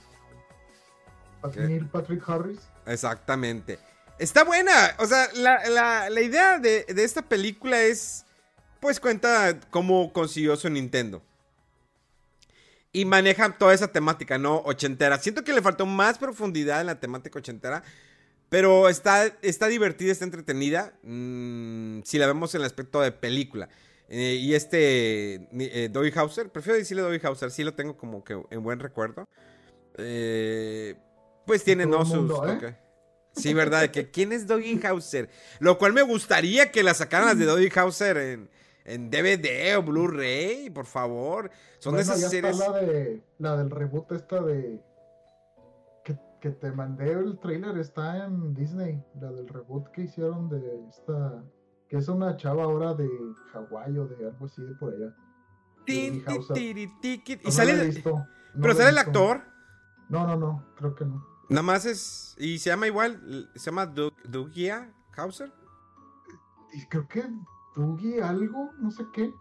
[1.56, 2.60] Neil Patrick Harris.
[2.86, 3.80] Exactamente.
[4.20, 4.96] Está buena.
[5.00, 8.26] O sea, la, la- la idea de, de esta película es.
[8.80, 11.24] Pues cuenta cómo consiguió su Nintendo.
[12.92, 14.58] Y maneja toda esa temática, ¿no?
[14.66, 15.18] Ochentera.
[15.20, 17.84] Siento que le faltó más profundidad en la temática ochentera.
[18.50, 20.94] Pero está, está divertida, está entretenida.
[21.04, 23.68] mm, si la vemos en el aspecto de película.
[24.10, 28.42] Eh, y este eh, Dewey Hauser, prefiero decirle Dewey Hauser, sí lo tengo como que
[28.50, 29.26] en buen recuerdo.
[29.98, 30.96] Eh,
[31.46, 32.16] pues tiene no sus.
[32.16, 32.78] mundo, ¿eh?
[33.34, 33.90] Sí, ¿verdad?
[33.90, 35.30] Que quién es Doggy Hauser.
[35.60, 38.50] Lo cual me gustaría que la sacaran las de Doggy Hauser en,
[38.86, 41.52] en DVD o Blu-ray, por favor.
[41.80, 42.58] Son Bueno, de esas ya series.
[42.60, 44.82] está la, de, la del reboot esta de...
[46.04, 49.04] Que, que te mandé el trailer, está en Disney.
[49.20, 51.44] La del reboot que hicieron de esta...
[51.90, 53.10] Que es una chava ahora de
[53.54, 55.16] Hawái o de algo así de por allá.
[55.86, 56.24] Tin,
[56.54, 56.88] tiri.
[56.88, 57.86] No, Y sale.
[57.86, 58.28] visto, no
[58.62, 59.42] pero sale el actor.
[60.10, 61.26] No, no, no, creo que no.
[61.50, 62.36] Nada más es.
[62.38, 63.50] Y se llama igual.
[63.56, 64.74] Se llama Doug- Dougie
[65.16, 65.52] Hauser.
[66.74, 67.24] Y creo que
[67.76, 69.34] Dougie algo, no sé qué.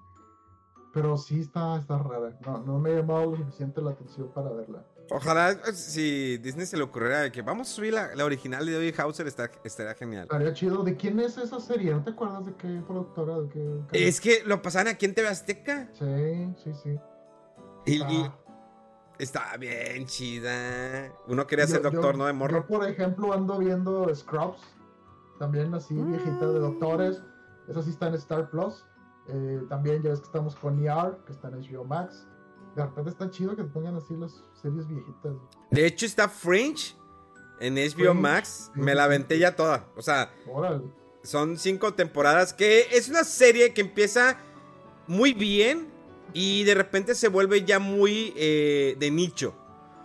[0.93, 2.39] Pero sí está, está rara.
[2.47, 4.87] No, no me ha llamado lo suficiente la atención para verla.
[5.11, 8.67] Ojalá eh, si Disney se le ocurriera de que vamos a subir la, la original
[8.67, 10.25] de Doggy Hauser, está- estaría genial.
[10.25, 10.83] Estaría chido.
[10.83, 11.93] ¿De quién es esa serie?
[11.93, 13.39] ¿No te acuerdas de qué productora?
[13.41, 14.09] De qué...
[14.09, 15.89] Es que lo pasaban aquí en TV Azteca.
[15.93, 16.99] Sí, sí, sí.
[17.87, 18.37] Y, y Ah.
[19.19, 21.13] está bien chida.
[21.29, 22.27] Uno quería ser Yo- doctor, yo- ¿no?
[22.27, 22.59] De morro.
[22.63, 24.61] Yo, por ejemplo, ando viendo Scrubs.
[25.39, 27.23] También así, viejita de doctores.
[27.69, 28.85] Eso sí está en Star Plus.
[29.29, 32.27] Eh, también ya ves que estamos con ER, que está en HBO Max.
[32.77, 35.33] De repente está chido que te pongan así las series viejitas.
[35.71, 36.95] De hecho, está Fringe
[37.59, 38.71] en HBO Fringe, Max.
[38.75, 39.89] Me la aventé ya toda.
[39.97, 40.85] O sea, Órale.
[41.23, 42.53] son cinco temporadas.
[42.53, 44.37] Que es una serie que empieza
[45.07, 45.91] muy bien.
[46.35, 49.55] Y de repente se vuelve ya muy eh, de nicho.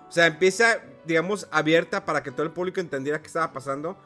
[0.07, 3.97] O sea, empieza, digamos, abierta para que todo el público entendiera qué estaba pasando.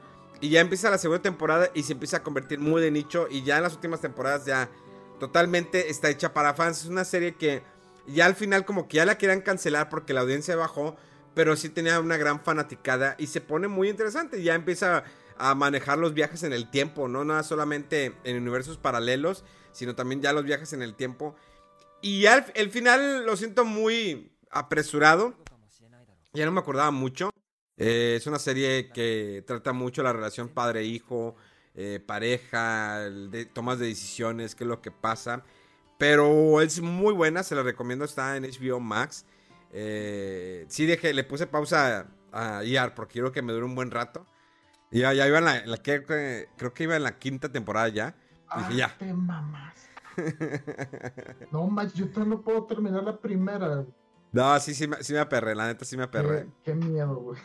[0.41, 3.27] Y ya empieza la segunda temporada y se empieza a convertir muy de nicho.
[3.29, 4.71] Y ya en las últimas temporadas ya
[5.19, 6.81] totalmente está hecha para fans.
[6.81, 7.74] Es una serie que
[8.07, 10.95] ya al final como que ya la querían cancelar porque la audiencia bajó.
[11.33, 14.41] Pero sí tenía una gran fanaticada y se pone muy interesante.
[14.41, 15.03] Ya empieza
[15.37, 20.21] a manejar los viajes en el tiempo, no nada solamente en universos paralelos, sino también
[20.21, 21.35] ya los viajes en el tiempo.
[22.01, 25.35] Y ya el, final lo siento muy apresurado.
[26.33, 27.31] Ya no me acordaba mucho.
[27.77, 31.35] Eh, es una serie que trata mucho la relación padre-hijo.
[31.77, 35.43] eh, pareja, de, tomas de decisiones, qué es lo que pasa.
[35.97, 39.25] Pero es muy buena, se la recomiendo, está en HBO Max.
[39.71, 43.91] Eh, sí, dejé, le puse pausa a, IAR porque quiero que me dure un buen
[43.91, 44.25] rato.
[44.91, 47.17] Y ya, ya iba en la, en la que, que- creo que iba en la
[47.17, 48.15] quinta temporada ya.
[48.57, 48.97] Dije, Ah, ya.
[48.97, 49.89] te mamás.
[51.51, 53.85] No manches, yo todavía no puedo terminar la primera.
[54.31, 56.45] No, sí, sí, me- sí me aperré, la neta sí me aperré.
[56.63, 57.39] Qué, qué miedo, güey.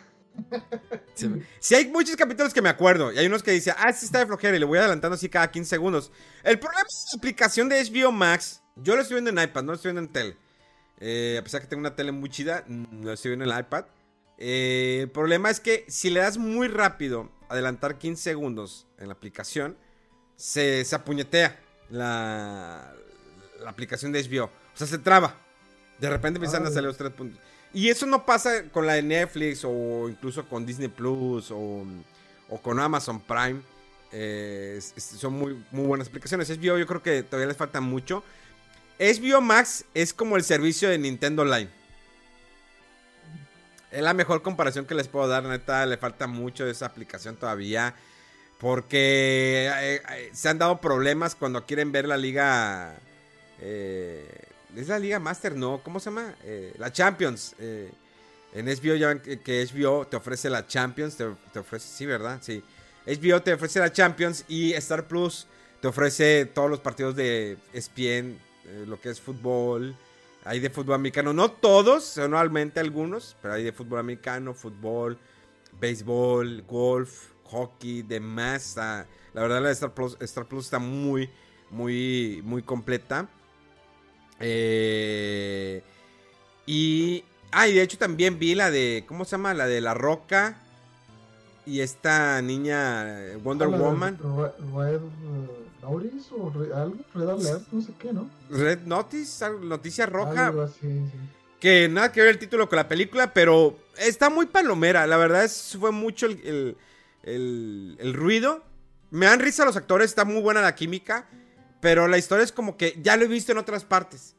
[1.61, 3.13] Sí hay muchos capítulos que me acuerdo.
[3.13, 4.57] Y hay unos que dicen, ah, sí está de flojera.
[4.57, 6.11] Y le voy adelantando así cada 15 segundos.
[6.43, 8.63] El problema es la aplicación de HBO Max.
[8.77, 10.37] Yo lo estoy viendo en iPad, no lo estoy viendo en tele.
[10.99, 13.59] Eh, a pesar que tengo una tele muy chida, mm, lo estoy viendo en el
[13.61, 13.85] iPad.
[14.39, 19.15] Eh, el problema es que si le das muy rápido, adelantar 15 segundos en la
[19.15, 19.77] aplicación,
[20.37, 22.95] se, se apuñetea la,
[23.61, 24.45] la aplicación de HBO.
[24.45, 25.37] O sea, se traba.
[25.99, 26.75] De repente empiezan a Ay.
[26.75, 27.39] salir los tres puntos.
[27.73, 31.85] Y eso no pasa con la de Netflix o incluso con Disney Plus o,
[32.63, 33.61] con Amazon Prime.
[34.13, 36.49] Eh, son muy, muy buenas aplicaciones.
[36.51, 38.25] HBO yo creo que todavía les falta mucho.
[38.99, 41.71] HBO Max es como el servicio de Nintendo Online.
[43.93, 45.87] Es la mejor comparación que les puedo dar, neta.
[45.87, 47.95] Le falta mucho de esa aplicación todavía.
[48.59, 52.99] Porque eh, eh, se han dado problemas cuando quieren ver la liga.
[53.61, 55.57] eh, ¿Es la liga Master?
[55.57, 56.35] No, ¿cómo se llama?
[56.45, 57.55] Eh, la Champions.
[57.59, 57.91] eh,
[58.53, 61.17] en HBO ya que, HBO te ofrece la Champions.
[61.17, 62.39] Te, ofrece, sí, ¿verdad?
[62.43, 62.63] Sí.
[63.07, 65.47] HBO te ofrece la Champions y Star Plus
[65.81, 69.95] te ofrece todos los partidos de ESPN, eh, lo que es fútbol.
[70.45, 75.19] Hay de fútbol americano, no todos, normalmente algunos, pero hay de fútbol americano, fútbol,
[75.81, 78.69] béisbol, golf, hockey, demás.
[78.71, 81.31] Está- la verdad, la Star Plus, Star Plus está muy,
[81.71, 83.29] muy, muy completa.
[84.41, 85.83] Eh,
[86.67, 89.55] y, ah, y de hecho también vi la de, ¿cómo se llama?
[89.55, 90.57] La de La Roca
[91.67, 94.19] y esta niña eh, Wonder Ah, Woman.
[94.19, 98.31] Re- Red eh, Notice o algo, Red Alert, no sé qué, ¿no?
[98.51, 100.47] Red Notice, noticia roja.
[100.47, 101.13] Algo así, sí.
[101.59, 105.07] Que nada que ver el título con la película, pero está muy palomera.
[105.07, 106.77] La verdad es fue mucho el, el-
[107.23, 108.65] el- el ruido.
[109.11, 111.29] Me dan risa los actores, está muy buena la química.
[111.81, 114.37] Pero la historia es como que ya lo he visto en otras partes.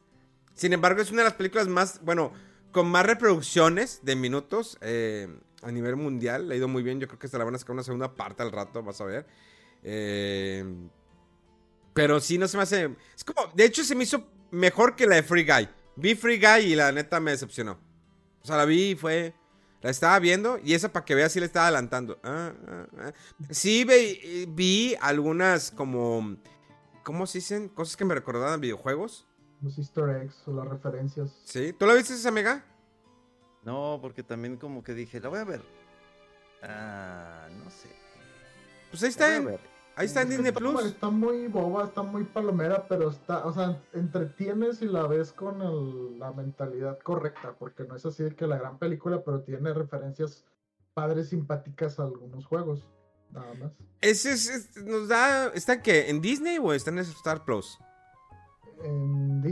[0.54, 2.32] Sin embargo, es una de las películas más, bueno,
[2.70, 5.28] con más reproducciones de minutos eh,
[5.62, 6.48] a nivel mundial.
[6.48, 7.00] Le ha ido muy bien.
[7.00, 9.04] Yo creo que se la van a sacar una segunda parte al rato, vas a
[9.04, 9.26] ver.
[9.82, 10.64] Eh,
[11.94, 12.90] pero sí, no se me hace.
[13.16, 15.68] Es como, de hecho, se me hizo mejor que la de Free Guy.
[15.96, 17.78] Vi Free Guy y la neta me decepcionó.
[18.42, 19.34] O sea, la vi y fue.
[19.82, 22.20] La estaba viendo y esa para que veas sí le estaba adelantando.
[22.22, 23.12] Ah, ah, ah.
[23.50, 26.36] Sí ve- vi algunas como.
[27.02, 27.68] ¿Cómo se dicen?
[27.68, 29.26] Cosas que me recordaban videojuegos.
[29.60, 31.30] Los easter eggs o las referencias.
[31.44, 31.72] ¿Sí?
[31.72, 32.64] ¿Tú la viste esa mega?
[33.64, 35.62] No, porque también como que dije, la voy a ver.
[36.62, 37.88] Ah, no sé.
[38.90, 39.48] Pues ahí está en,
[39.96, 40.84] ahí está en Disney está- Plus.
[40.84, 45.62] Está muy boba, está muy palomera, pero está, o sea, entretienes y la ves con
[45.62, 49.72] el- la mentalidad correcta, porque no es así de que la gran película, pero tiene
[49.72, 50.44] referencias
[50.94, 52.86] padres simpáticas a algunos juegos,
[53.32, 53.72] nada más.
[54.00, 55.48] Ese es, es- nos da.
[55.54, 56.10] ¿Está en qué?
[56.10, 57.78] ¿En Disney o está en Star Plus?
[58.84, 59.42] En,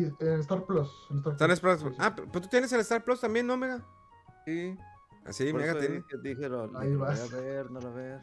[0.40, 0.88] Star Plus.
[1.10, 1.96] En Star Está en Star sí, Plus.
[1.98, 3.80] Ah, pero pero tú tienes el Star Plus también, ¿no, Mega?
[4.44, 4.76] Sí.
[5.24, 5.96] Así, por Mega tiene.
[5.96, 8.20] dije, dije, lo, Ahí la voy a ver, no a ver.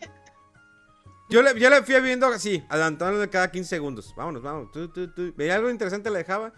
[1.30, 4.14] Yo la, yo la fui viendo así, adelantándole cada 15 segundos.
[4.16, 4.70] Vámonos, vámonos.
[5.36, 6.54] Veía algo interesante, la dejaba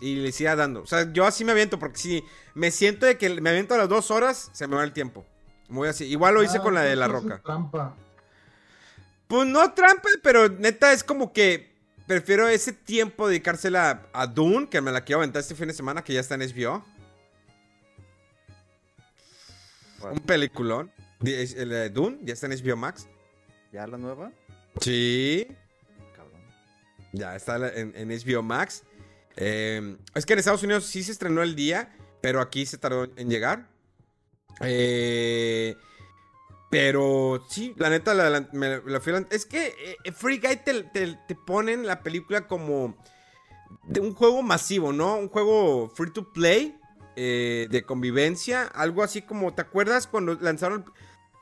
[0.00, 0.82] y le siga dando.
[0.82, 3.78] O sea, yo así me aviento, porque si me siento de que me aviento a
[3.78, 5.24] las dos horas, se me va el tiempo.
[5.68, 6.04] Muy así.
[6.04, 7.40] Igual lo hice Ah, con la de La Roca.
[7.44, 7.94] Trampa.
[9.28, 14.80] Pues no trampa, pero neta es como que prefiero ese tiempo dedicársela a Dune, que
[14.80, 16.84] me la quiero aventar este fin de semana, que ya está en HBO.
[20.00, 20.14] ¿Cuál?
[20.14, 20.92] Un peliculón.
[21.22, 23.06] El de Dune, ya está en HBO Max.
[23.72, 24.32] ¿Ya la nueva?
[24.80, 25.46] Sí.
[26.16, 26.40] Cabrón.
[27.12, 28.84] Ya está en, en HBO Max.
[29.36, 33.04] Eh, es que en Estados Unidos sí se estrenó el día, pero aquí se tardó
[33.16, 33.68] en llegar.
[34.60, 35.76] Eh,
[36.70, 40.82] pero sí, la neta, la, la- me- la fui Es que eh, Free Guy te,
[40.84, 42.96] te, te ponen la película como
[43.86, 45.16] de un juego masivo, ¿no?
[45.16, 46.78] Un juego free to play,
[47.16, 50.84] eh, de convivencia, algo así como, ¿te acuerdas cuando lanzaron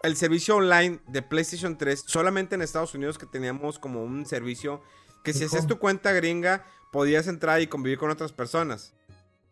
[0.02, 4.80] el servicio online de PlayStation 3 solamente en Estados Unidos que teníamos como un servicio
[5.24, 8.94] que si hacías tu cuenta gringa podías entrar y convivir con otras personas.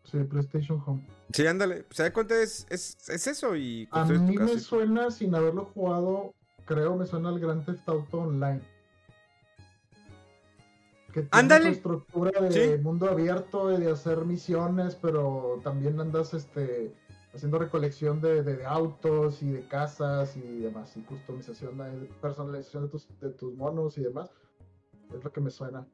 [0.09, 1.05] Sí, PlayStation Home.
[1.33, 5.33] Sí, ándale, se da cuenta, es, es, es eso y A mí me suena, sin
[5.35, 6.33] haberlo jugado,
[6.65, 8.61] creo me suena al Grand Theft Auto Online.
[11.07, 11.65] Que tiene Ándale.
[11.65, 12.81] su estructura de Sí.
[12.83, 16.93] mundo abierto y de hacer misiones, pero también andas este
[17.33, 21.77] haciendo recolección de, de- de autos y de casas y demás, y customización,
[22.21, 24.29] personalización de tus, de tus monos y demás.
[25.13, 25.85] Es lo que me suena.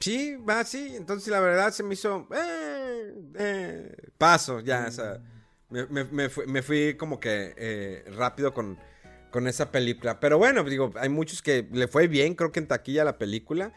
[0.00, 0.94] Sí, va, sí.
[0.96, 2.26] Entonces la verdad se me hizo...
[2.32, 2.63] eh,
[3.34, 5.18] eh, paso, ya, o sea...
[5.70, 8.78] Me, me- me fui, me fui como que eh, rápido con,
[9.30, 10.20] con esa película.
[10.20, 13.72] Pero bueno, digo, hay muchos que le fue bien, creo que en taquilla la película.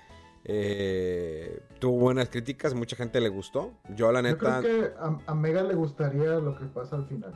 [0.45, 3.73] Eh, tuvo buenas críticas, mucha gente le gustó.
[3.95, 4.59] Yo la Yo neta...
[4.61, 7.33] creo que a, a Mega le gustaría lo que pasa al final.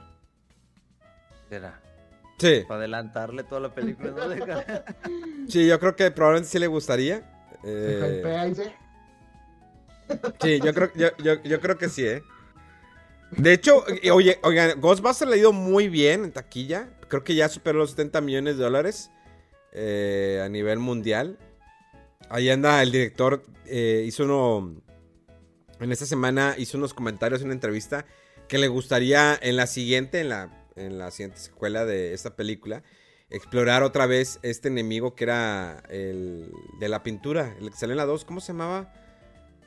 [1.50, 1.82] Será.
[2.38, 4.30] Sí, Para adelantarle toda la película, ¿no?
[4.30, 4.86] Deja-
[5.48, 7.20] sí, yo creo que probablemente sí le gustaría.
[7.64, 7.68] Se
[8.14, 8.74] Eh, hypea y se-
[10.42, 12.24] Sí, yo creo, yo, yo- creo que sí, ¿eh?
[13.32, 16.90] De hecho, oye, oigan, Ghostbusters le ha ido muy bien en taquilla.
[17.08, 19.10] Creo que ya superó los 70 millones de dólares
[19.72, 21.38] eh, a nivel mundial.
[22.30, 24.82] Ahí anda el director, eh, hizo uno,
[25.80, 28.06] en esta semana hizo unos comentarios en una entrevista
[28.48, 32.84] que le gustaría en la siguiente, en la, en la siguiente secuela de esta película,
[33.30, 37.98] explorar otra vez este enemigo que era el de la pintura, el que salió en
[37.98, 38.94] la 2, ¿cómo se llamaba?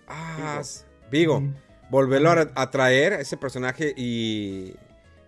[0.08, 0.62] Ah,
[1.10, 1.42] Vigo.
[1.90, 4.74] Volverlo a, a traer a ese personaje y,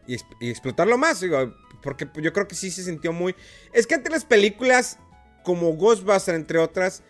[0.07, 3.35] y, ex- y explotarlo más, digo, porque yo creo que sí se sintió muy...
[3.73, 4.99] Es que antes las películas,
[5.45, 7.03] como Ghostbusters, entre otras,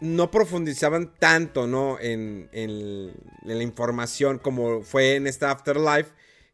[0.00, 1.98] no profundizaban tanto, ¿no?
[2.00, 3.12] En, en-
[3.44, 6.10] en la información como fue en esta Afterlife,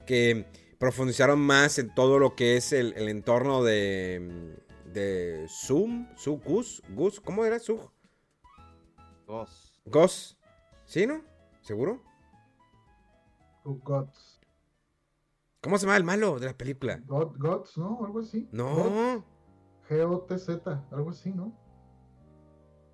[0.07, 0.45] que
[0.79, 4.57] profundizaron más en todo lo que es el, el entorno de...
[4.93, 7.59] De Zoom, Su, Gus, Gus, ¿cómo era?
[9.27, 9.77] Ghost.
[9.87, 10.34] Ghost,
[10.94, 11.24] ¿sí, no?
[11.62, 12.00] ¿Seguro?
[13.64, 14.38] Go- Gods.
[15.61, 17.00] ¿Cómo se llama el malo de la película?
[17.04, 17.98] God- Gods, ¿no?
[18.04, 18.48] Algo así.
[18.52, 19.24] No,
[19.88, 21.52] G-O-T-Z, algo así, ¿no?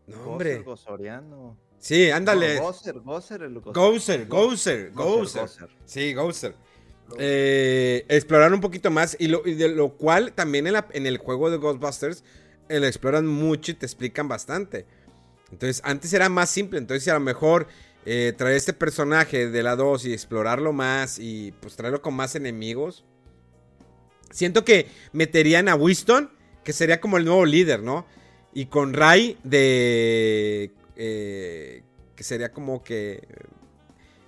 [0.06, 0.62] no, hombre.
[0.62, 1.58] Gosoriano.
[1.78, 2.56] Sí, ándale.
[2.56, 3.74] No, Gosser, Gosser, el Gosser.
[3.74, 5.42] Gozer, Gozer, Gozer.
[5.42, 5.68] Gosser.
[5.84, 6.54] Sí, Gozer.
[7.18, 11.06] Eh, explorar un poquito más y, lo, y de lo cual también en, la- en
[11.06, 12.24] el juego de Ghostbusters
[12.70, 14.86] eh, lo exploran mucho y te explican bastante.
[15.52, 17.66] Entonces, antes era más simple, entonces a lo mejor
[18.06, 22.34] eh, traer este personaje de la 2 y explorarlo más y pues traerlo con más
[22.34, 23.04] enemigos.
[24.30, 26.30] Siento que meterían a Winston,
[26.64, 28.06] que sería como el nuevo líder, ¿no?
[28.54, 30.72] Y con Ray de...
[30.96, 31.82] eh,
[32.14, 33.26] que sería como que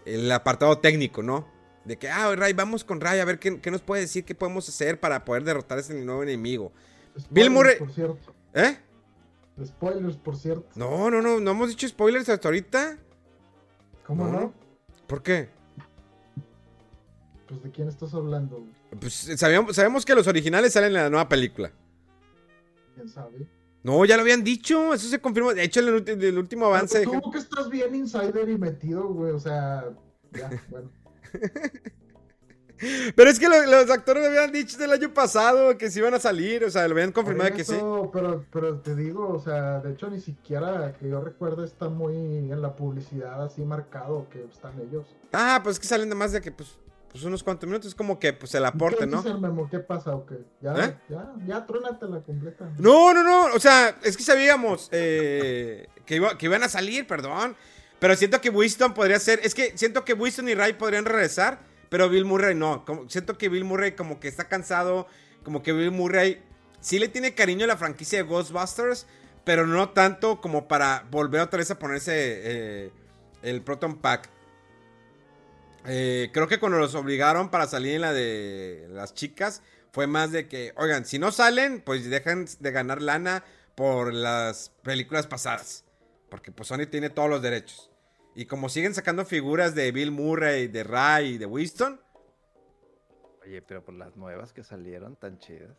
[0.04, 1.46] el apartado técnico, ¿no?
[1.84, 4.34] De que, ah, Ray, vamos con Ray a ver qué, qué nos puede decir, qué
[4.34, 6.72] podemos hacer para poder derrotar a ese nuevo enemigo.
[7.30, 8.34] Bill Murray- Por cierto.
[8.54, 8.76] ¿Eh?
[9.64, 10.68] Spoilers, por cierto.
[10.74, 12.98] No, no, no, no hemos dicho spoilers hasta ahorita.
[14.06, 14.32] ¿Cómo No.
[14.40, 14.54] no?
[15.06, 15.48] ¿Por qué?
[17.48, 18.72] Pues de quién estás hablando, güey?
[19.00, 21.70] Pues sabíamos, sabemos que los originales salen en la nueva película.
[22.94, 23.46] quién sabe.
[23.82, 25.52] No, ya lo habían dicho, eso se confirmó.
[25.52, 27.00] De hecho, en el, el último avance.
[27.04, 29.84] Pero tú que estás bien insider y metido, güey, o sea,
[30.32, 30.90] ya, bueno.
[33.14, 36.14] Pero es que lo- los actores lo habían dicho del año pasado que se iban
[36.14, 37.76] a salir, o sea, lo habían confirmado que sí.
[38.12, 42.14] Pero, pero te digo, o sea, de hecho ni siquiera que yo recuerdo está muy
[42.16, 45.06] en la publicidad así marcado que están ellos.
[45.32, 46.76] Ah, pues es que salen de más de que, pues,
[47.10, 49.18] pues unos cuantos minutos, es como que, pues, el aporte, ¿Qué ¿no?
[49.18, 49.68] dice el memo?
[49.70, 50.38] ¿Qué pasa o qué?
[50.60, 50.96] Ya, ¿Eh?
[51.08, 52.68] ya, ya, trónatela completa.
[52.78, 53.54] No, no, no.
[53.54, 57.54] O sea, es que sabíamos eh, que, iba- que iban a salir, perdón.
[57.98, 59.40] Pero siento que Winston podría ser.
[59.44, 61.60] Es que siento que Winston y Ray podrían regresar.
[61.92, 62.86] Pero Bill Murray no.
[63.08, 65.06] Siento que Bill Murray como que está cansado.
[65.44, 66.42] Como que Bill Murray
[66.80, 69.06] sí le tiene cariño a la franquicia de Ghostbusters.
[69.44, 72.92] Pero no tanto como para volver otra vez a ponerse eh,
[73.42, 74.30] el Proton Pack.
[75.84, 79.60] Eh, creo que cuando los obligaron para salir en la de las chicas,
[79.92, 84.70] fue más de que, oigan, si no salen, pues dejan de ganar lana por las
[84.82, 85.84] películas pasadas.
[86.30, 87.91] Porque pues Sony tiene todos los derechos.
[88.34, 92.00] Y como siguen sacando figuras de Bill Murray, de Ray y de Winston,
[93.44, 95.76] Oye, pero por las nuevas que salieron tan chidas.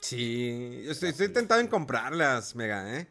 [0.00, 3.08] sí, yo estoy, estoy tentado en comprarlas, Mega, ¿eh?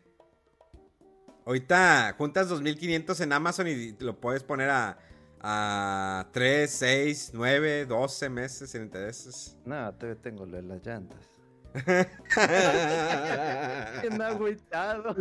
[1.45, 4.97] Ahorita juntas 2500 en Amazon y lo puedes poner a,
[5.41, 9.57] a 3, 6, 9, 12 meses sin intereses.
[9.65, 11.19] No, todavía tengo lo de las llantas.
[14.01, 15.15] Bien agüitado.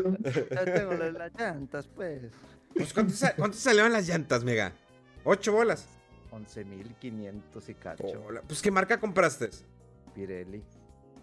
[0.51, 2.31] Ya tengo lo de las llantas, pues.
[2.75, 4.73] Pues, ¿cuánto, sa- cuánto salieron las llantas, Mega?
[5.25, 5.87] ¿Ocho bolas?
[6.31, 8.25] 11.500 y cacho.
[8.47, 9.51] Pues, ¿qué marca compraste?
[10.15, 10.63] Pirelli.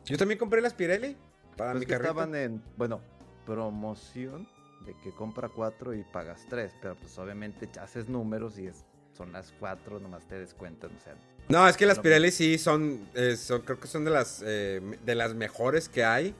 [0.05, 1.15] Yo también compré las Pirelli
[1.57, 2.09] para Pues mi carrito.
[2.11, 3.01] estaban en, bueno,
[3.45, 4.47] promoción
[4.85, 8.85] de que compra cuatro y pagas tres, pero pues obviamente haces números y es,
[9.15, 11.15] son las cuatro, nomás te descuentan, o sea,
[11.49, 14.81] No, es que las Pirelli sí son, eh, son- creo que son de las, eh,
[15.03, 16.33] de las mejores que hay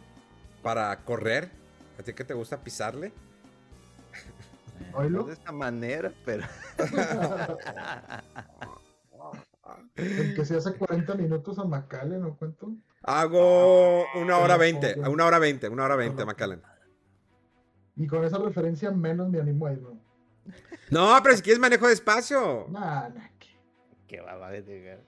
[0.62, 1.50] para correr.
[2.00, 3.12] ¿A ti que te gusta pisarle?
[5.10, 6.44] No de esta manera, pero
[9.96, 12.72] El que se hace 40 minutos a McAllen, ¿no cuento?
[13.04, 15.12] Hago una hora Pero veinte, poco.
[15.12, 16.62] una hora veinte, una hora veinte, McAllen.
[17.96, 20.00] Y con esa referencia menos me animo a ir, ¿no?
[20.90, 22.66] No, pero si quieres manejo de espacio.
[22.70, 23.60] Nah, nah, que-
[24.08, 25.04] Que va a llegar.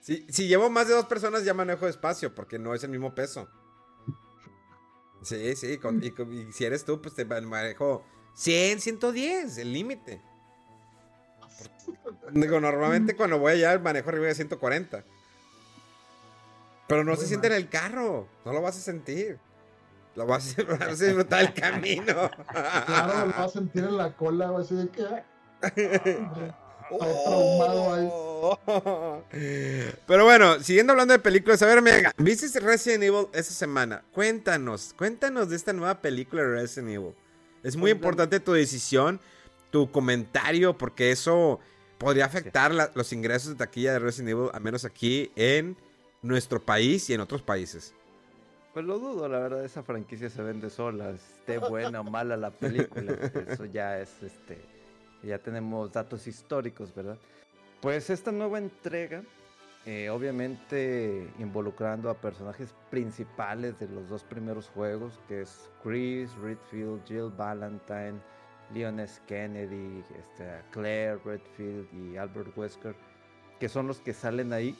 [0.00, 3.14] Si, si llevo más de dos personas ya manejo despacio porque no es el mismo
[3.14, 3.48] peso.
[5.22, 8.04] Sí, sí, con- y, con- y si eres tú, pues te manejo
[8.36, 10.20] 100, 110, el límite.
[12.32, 15.04] Digo, normalmente cuando voy allá manejo arriba de 140.
[16.86, 19.38] Pero no Muy se siente en el carro, no lo vas a sentir.
[20.14, 22.30] Lo vas a, vas a disfrutar el camino.
[22.52, 25.02] Claro, lo vas a sentir en la cola, así de que.
[25.02, 28.08] ah, Todo traumado ahí.
[28.12, 29.24] Oh.
[30.06, 34.04] Pero bueno, siguiendo hablando de películas, a ver, Mega, ¿viste Resident Evil esta semana?
[34.12, 37.14] Cuéntanos, cuéntanos de esta nueva película de Resident Evil.
[37.66, 39.20] Es muy Pues, la- importante tu decisión,
[39.70, 41.58] tu comentario, porque eso
[41.98, 45.76] podría afectar la- los ingresos de taquilla de Resident Evil, al menos aquí en
[46.22, 47.92] nuestro país y en otros países.
[48.72, 52.50] Pues lo dudo, la verdad, esa franquicia se vende sola, esté buena o mala la
[52.50, 53.16] película,
[53.48, 54.58] eso ya es, este,
[55.22, 57.16] ya tenemos datos históricos, ¿verdad?
[57.80, 59.22] Pues esta nueva entrega,
[59.86, 67.04] eh, obviamente involucrando a personajes principales de los dos primeros juegos, que es Chris Redfield,
[67.06, 68.14] Jill Valentine,
[68.74, 69.20] Leon S.
[69.28, 72.96] Kennedy, este, Claire Redfield y Albert Wesker,
[73.60, 74.76] que son los que salen ahí.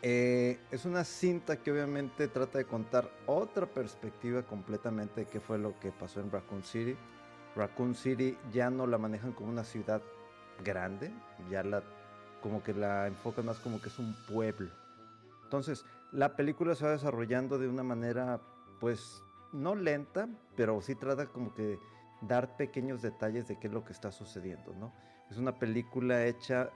[0.00, 5.58] Eh, es una cinta que obviamente trata de contar otra perspectiva completamente de qué fue
[5.58, 6.96] lo que pasó en Raccoon City.
[7.54, 10.00] Raccoon City ya no la manejan como una ciudad
[10.64, 11.10] grande,
[11.50, 11.82] ya la
[12.42, 14.70] como que la enfocan más como que es un pueblo.
[15.44, 18.40] Entonces, la película se va desarrollando de una manera
[18.80, 19.22] pues
[19.52, 21.78] no lenta, pero sí trata como que
[22.22, 24.92] dar pequeños detalles de qué es lo que está sucediendo, ¿no?
[25.30, 26.70] Es una película hecha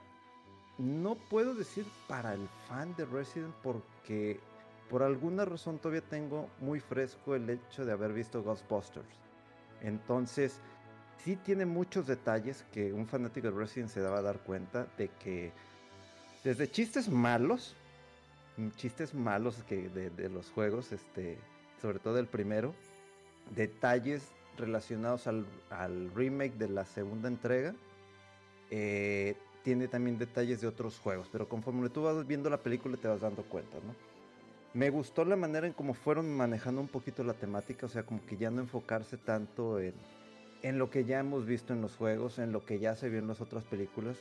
[0.77, 4.39] no puedo decir para el fan de Resident porque
[4.89, 9.19] por alguna razón todavía tengo muy fresco el hecho de haber visto Ghostbusters.
[9.81, 10.59] Entonces,
[11.23, 15.09] sí tiene muchos detalles que un fanático de Resident se daba a dar cuenta de
[15.23, 15.51] que
[16.43, 17.75] desde chistes malos,
[18.57, 21.37] mm, chistes malos que de, de los juegos, este,
[21.81, 22.73] sobre todo el primero,
[23.55, 24.23] detalles
[24.57, 27.73] relacionados al, al remake de la segunda entrega,
[28.69, 33.07] eh, tiene también detalles de otros juegos, pero conforme tú vas viendo la película te
[33.07, 33.95] vas dando cuenta, ¿no?
[34.73, 38.25] Me gustó la manera en cómo fueron manejando un poquito la temática, o sea, como
[38.25, 39.93] que ya no enfocarse tanto en,
[40.63, 43.19] en lo que ya hemos visto en los juegos, en lo que ya se vio
[43.19, 44.17] en las otras películas.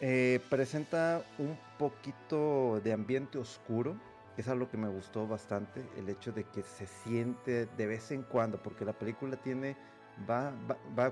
[0.00, 3.96] Eh, presenta un poquito de ambiente oscuro,
[4.36, 8.22] es algo que me gustó bastante, el hecho de que se siente de vez en
[8.22, 9.76] cuando, porque la película tiene
[10.28, 10.52] va,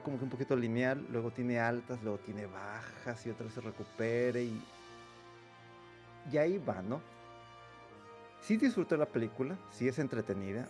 [0.03, 4.45] como que un poquito lineal, luego tiene altas, luego tiene bajas y otra se recupere
[4.45, 4.63] y,
[6.31, 7.01] y ahí va, ¿no?
[8.41, 10.69] Sí disfruté la película, sí es entretenida,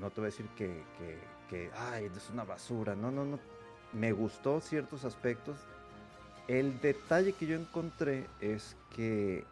[0.00, 1.18] no te voy a decir que, que,
[1.48, 3.38] que ay, es una basura, no, no, no,
[3.92, 5.56] me gustó ciertos aspectos.
[6.48, 9.44] El detalle que yo encontré es que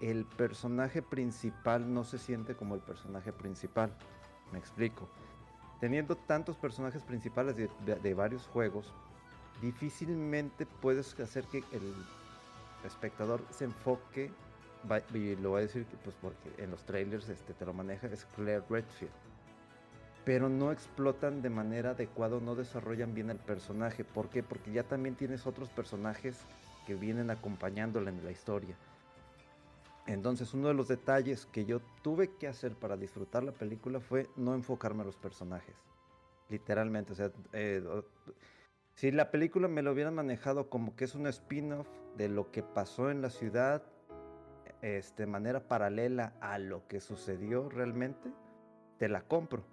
[0.00, 3.90] el personaje principal no se siente como el personaje principal,
[4.52, 5.08] me explico
[5.80, 8.94] teniendo tantos personajes principales de, de- de varios juegos,
[9.60, 11.94] difícilmente puedes hacer que el
[12.86, 14.30] espectador se enfoque,
[15.12, 18.24] y lo voy a decir pues porque en los trailers este, te lo maneja, es
[18.36, 19.12] Claire Redfield.
[20.24, 24.04] Pero no explotan de manera adecuada, no desarrollan bien el personaje.
[24.04, 24.42] ¿Por qué?
[24.42, 26.38] Porque ya también tienes otros personajes
[26.86, 28.76] que vienen acompañándola en la historia.
[30.06, 34.28] Entonces, uno de los detalles que yo tuve que hacer para disfrutar la película fue
[34.36, 35.74] no enfocarme a los personajes.
[36.50, 37.82] Literalmente, o sea, eh,
[38.94, 42.62] si la película me lo hubieran manejado como que es un spin-off de lo que
[42.62, 43.82] pasó en la ciudad,
[44.82, 48.30] este, de manera paralela a lo que sucedió realmente,
[48.98, 49.64] te la compro.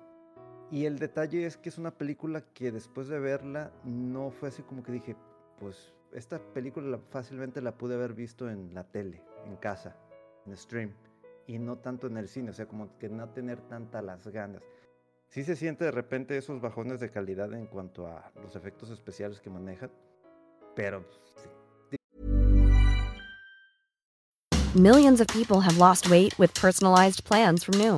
[0.72, 4.62] Y el detalle es que es una película que después de verla no fue así
[4.64, 5.16] como que dije,
[5.60, 9.98] pues esta película la- fácilmente la pude haber visto en la tele, en casa,
[10.46, 10.94] en stream,
[11.46, 14.62] y no tanto en el cine, o sea, como que no tener tantas las ganas.
[15.28, 19.42] Sí se siente de repente esos bajones de calidad en cuanto a los efectos especiales
[19.42, 19.92] que manejan,
[20.76, 21.04] pero
[24.74, 27.98] Millions of people have lost weight with personalized plans from Noom,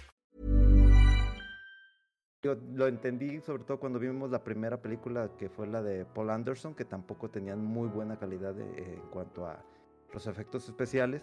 [2.43, 6.31] Yo lo entendí sobre todo cuando vimos la primera película que fue la de Paul
[6.31, 9.63] Anderson, que tampoco tenían muy buena calidad de- eh, en cuanto a
[10.11, 11.21] los efectos especiales.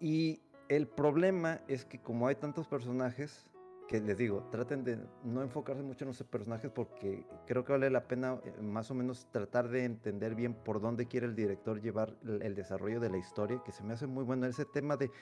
[0.00, 3.48] Y el problema es que como hay tantos personajes,
[3.86, 7.88] que les digo, traten de no enfocarse mucho en los personajes porque creo que vale
[7.88, 11.80] la pena eh, más o menos tratar de entender bien por dónde quiere el director
[11.80, 14.96] llevar el, el desarrollo de la historia, que se me hace muy bueno ese tema
[14.96, 15.12] de,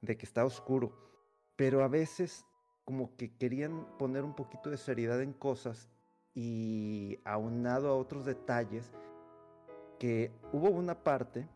[0.00, 0.92] de que está oscuro.
[1.56, 2.46] Pero a veces
[2.90, 5.88] como que querían poner un poquito de seriedad en cosas
[6.34, 8.90] y aunado a otros detalles
[10.00, 11.46] que hubo una parte,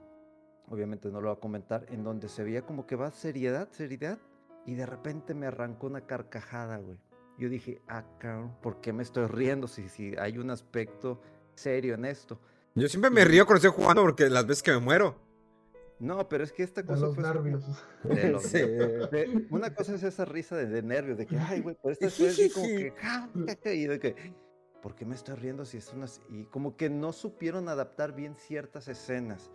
[0.69, 4.21] obviamente no lo voy a comentar, en donde se veía como que va seriedad, seriedad,
[4.65, 6.99] y de repente me arrancó una carcajada, güey.
[7.37, 11.21] Yo dije, ah, cabrón, ¿por qué me estoy riendo si, si hay un aspecto
[11.57, 12.39] serio en esto?
[12.77, 15.17] Yo siempre me río cuando estoy jugando porque las veces que me muero.
[16.01, 17.85] No, pero es que esta De cosa los fue así como- nervios.
[18.05, 18.59] de los Sí.
[18.59, 19.11] nervios.
[19.11, 22.09] De- una cosa es esa risa de, de nervios, de que, ay, güey, pero esta
[22.11, 24.35] fue así como que, "Ja, ja, ja", y de que,
[24.83, 26.07] ¿por qué me estoy riendo si es una...
[26.31, 29.51] Y como que no supieron adaptar bien ciertas escenas.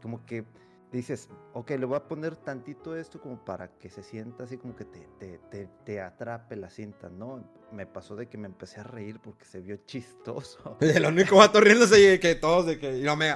[0.00, 0.44] Como que
[0.92, 4.76] dices, ok, le voy a poner tantito esto como para que se sienta así como
[4.76, 7.42] que te, te, te, te atrape la cinta, ¿no?
[7.72, 10.76] Me pasó de que me empecé a reír porque se vio chistoso.
[10.80, 12.98] El único vato riéndose y que todos de que.
[12.98, 13.32] Y no me.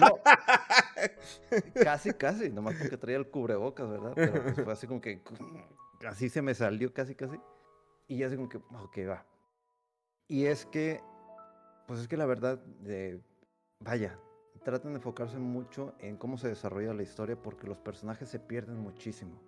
[0.00, 0.18] No,
[1.82, 4.12] casi, casi, nomás porque traía el cubrebocas, ¿verdad?
[4.14, 5.22] Pero pues fue así como que
[6.06, 7.38] así se me salió casi, casi.
[8.08, 9.26] Y ya así como que, ok, va.
[10.28, 11.00] Y es que,
[11.86, 13.20] pues es que la verdad, eh,
[13.80, 14.18] vaya,
[14.64, 18.78] tratan de enfocarse mucho en cómo se desarrolla la historia porque los personajes se pierden
[18.78, 19.40] muchísimo.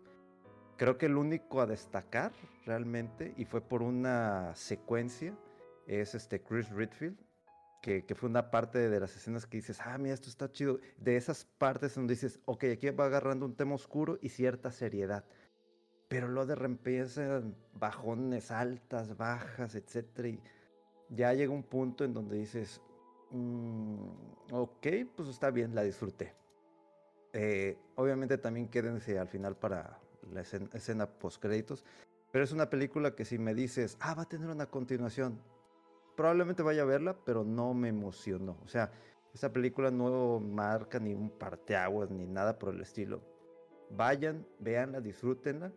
[0.76, 2.32] Creo que el único a destacar
[2.66, 5.34] realmente, y fue por una secuencia,
[5.86, 7.16] es este Chris Redfield,
[7.86, 10.80] que, que fue una parte de las escenas que dices, ah, mira, esto está chido.
[10.98, 15.24] De esas partes donde dices, ok, aquí va agarrando un tema oscuro y cierta seriedad.
[16.08, 20.40] Pero luego de repente empiezan bajones altas, bajas, etcétera, y
[21.10, 22.80] ya llega un punto en donde dices,
[23.30, 24.08] "Mm,
[24.50, 26.34] ok, pues está bien, la disfruté.
[27.32, 30.00] Eh, obviamente también quédense al final para
[30.32, 31.84] la escena, escena post créditos,
[32.32, 35.40] pero es una película que si me dices, ah, va a tener una continuación,
[36.16, 38.58] probablemente vaya a verla, pero no me emocionó.
[38.64, 38.90] O sea,
[39.34, 43.20] esa película no marca ni un parteaguas ni nada por el estilo.
[43.90, 45.72] Vayan, véanla, disfrútenla.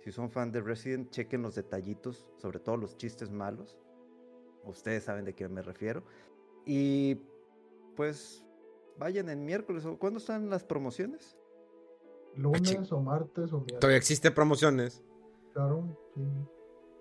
[0.00, 3.78] Si son fan de Resident, chequen los detallitos, sobre todo los chistes malos.
[4.64, 6.02] Ustedes saben de qué me refiero.
[6.66, 7.20] Y
[7.96, 8.44] pues
[8.98, 11.36] vayan en miércoles ¿cuándo están las promociones?
[12.36, 13.80] Lunes o martes o miércoles.
[13.80, 15.02] Todavía existen promociones.
[15.52, 16.22] Claro, sí.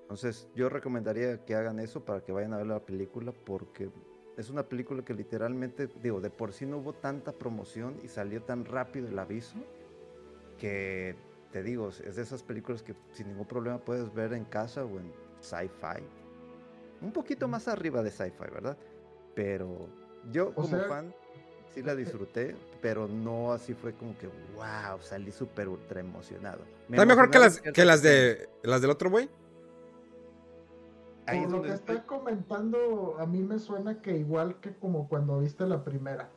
[0.04, 3.89] Entonces yo recomendaría que hagan eso para que vayan a ver la película porque
[4.38, 8.41] es una película que literalmente, digo, de por sí no hubo tanta promoción y salió
[8.41, 9.58] tan rápido el aviso
[10.60, 11.16] que
[11.51, 14.99] te digo, es de esas películas que sin ningún problema puedes ver en casa o
[14.99, 16.04] en sci-fi.
[17.01, 18.78] Un poquito más arriba de sci-fi, ¿verdad?
[19.36, 19.88] Pero
[20.32, 21.14] yo O como sea, fan
[21.74, 26.64] sí la disfruté, pero no así fue como que wow, salí súper ultra emocionado.
[26.88, 29.30] Me Está mejor que las, que las de las del otro güey.
[31.26, 34.59] Ahí Por es lo donde que estoy- está comentando, a mí me suena que igual
[34.59, 36.30] que como cuando viste la primera.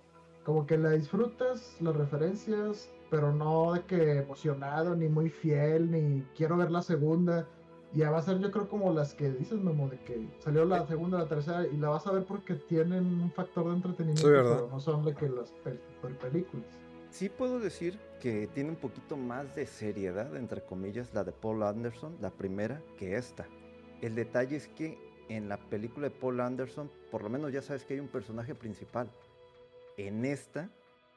[0.45, 6.23] Como que la disfrutas, las referencias, pero no de que emocionado, ni muy fiel, ni
[6.37, 7.49] quiero ver la segunda.
[7.93, 10.87] Ya va a ser yo creo como las que dices, Memo, de que salió la
[10.87, 14.69] segunda, la tercera, y la vas a ver porque tienen un factor de entretenimiento, pero
[14.71, 16.67] no son de que las pel- pel- películas.
[17.11, 21.63] Sí puedo decir que tiene un poquito más de seriedad, entre comillas, la de Paul
[21.63, 23.47] Anderson, la primera, que esta.
[24.01, 27.85] El detalle es que en la película de Paul Anderson, por lo menos ya sabes
[27.85, 29.11] que hay un personaje principal.
[29.97, 30.71] En esta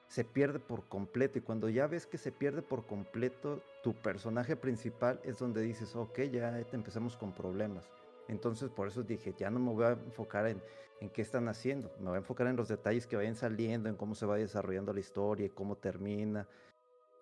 [0.07, 4.55] se pierde por completo y cuando ya ves que se pierde por completo tu personaje
[4.55, 7.89] principal es donde dices, ok, ya empezamos con problemas.
[8.27, 10.61] Entonces por eso dije, ya no me voy a enfocar en,
[10.99, 13.95] en qué están haciendo, me voy a enfocar en los detalles que vayan saliendo, en
[13.95, 16.47] cómo se va desarrollando la historia, cómo termina.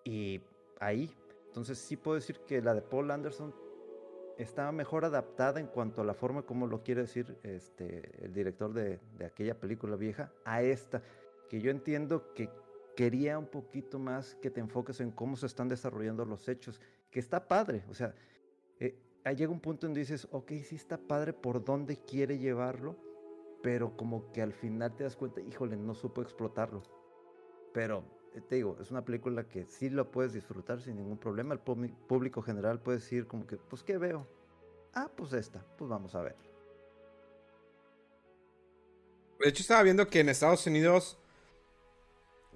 [0.04, 0.40] Y
[0.80, 1.14] ahí,
[1.46, 3.52] entonces sí puedo decir que la de Paul Anderson
[4.38, 8.72] estaba mejor adaptada en cuanto a la forma como lo quiere decir este, el director
[8.72, 11.02] de, de aquella película vieja a esta,
[11.48, 12.48] que yo entiendo que
[12.96, 16.80] quería un poquito más que te enfoques en cómo se están desarrollando los hechos,
[17.10, 18.14] que está padre, o sea,
[18.80, 18.96] eh,
[19.36, 22.96] llega un punto en donde dices, ok, sí está padre por dónde quiere llevarlo,
[23.62, 26.82] pero como que al final te das cuenta, híjole, no supo explotarlo.
[27.72, 28.04] Pero
[28.48, 31.54] te digo, es una película que sí lo puedes disfrutar sin ningún problema.
[31.54, 34.26] El público público general puede decir como que, pues, ¿qué veo?
[34.94, 36.36] Ah, pues esta, pues vamos a ver.
[39.40, 41.18] De hecho, estaba viendo que en Estados Unidos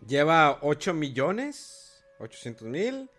[0.06, 3.10] lleva 8 millones, 800 mil.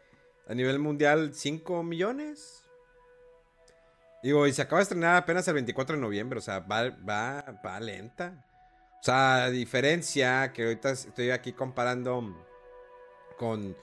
[0.48, 2.66] A nivel mundial, 5 millones.
[4.22, 7.60] Digo, y se acaba de estrenar apenas el 24 de noviembre, o sea, va, va,
[7.66, 8.46] va lenta.
[9.04, 12.34] O sea, a diferencia que ahorita estoy aquí comparando
[13.38, 13.76] con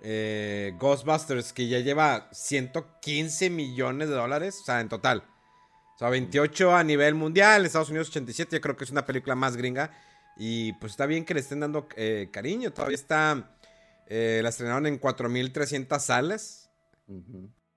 [0.00, 5.22] eh, Ghostbusters, que ya lleva 115 millones de dólares, o sea, en total.
[5.94, 9.36] O sea, 28 a nivel mundial, Estados Unidos 87, yo creo que es una película
[9.36, 9.92] más gringa.
[10.36, 13.56] Y pues está bien que le estén dando eh, cariño, todavía está...
[14.08, 16.68] Eh, la estrenaron en 4.300 salas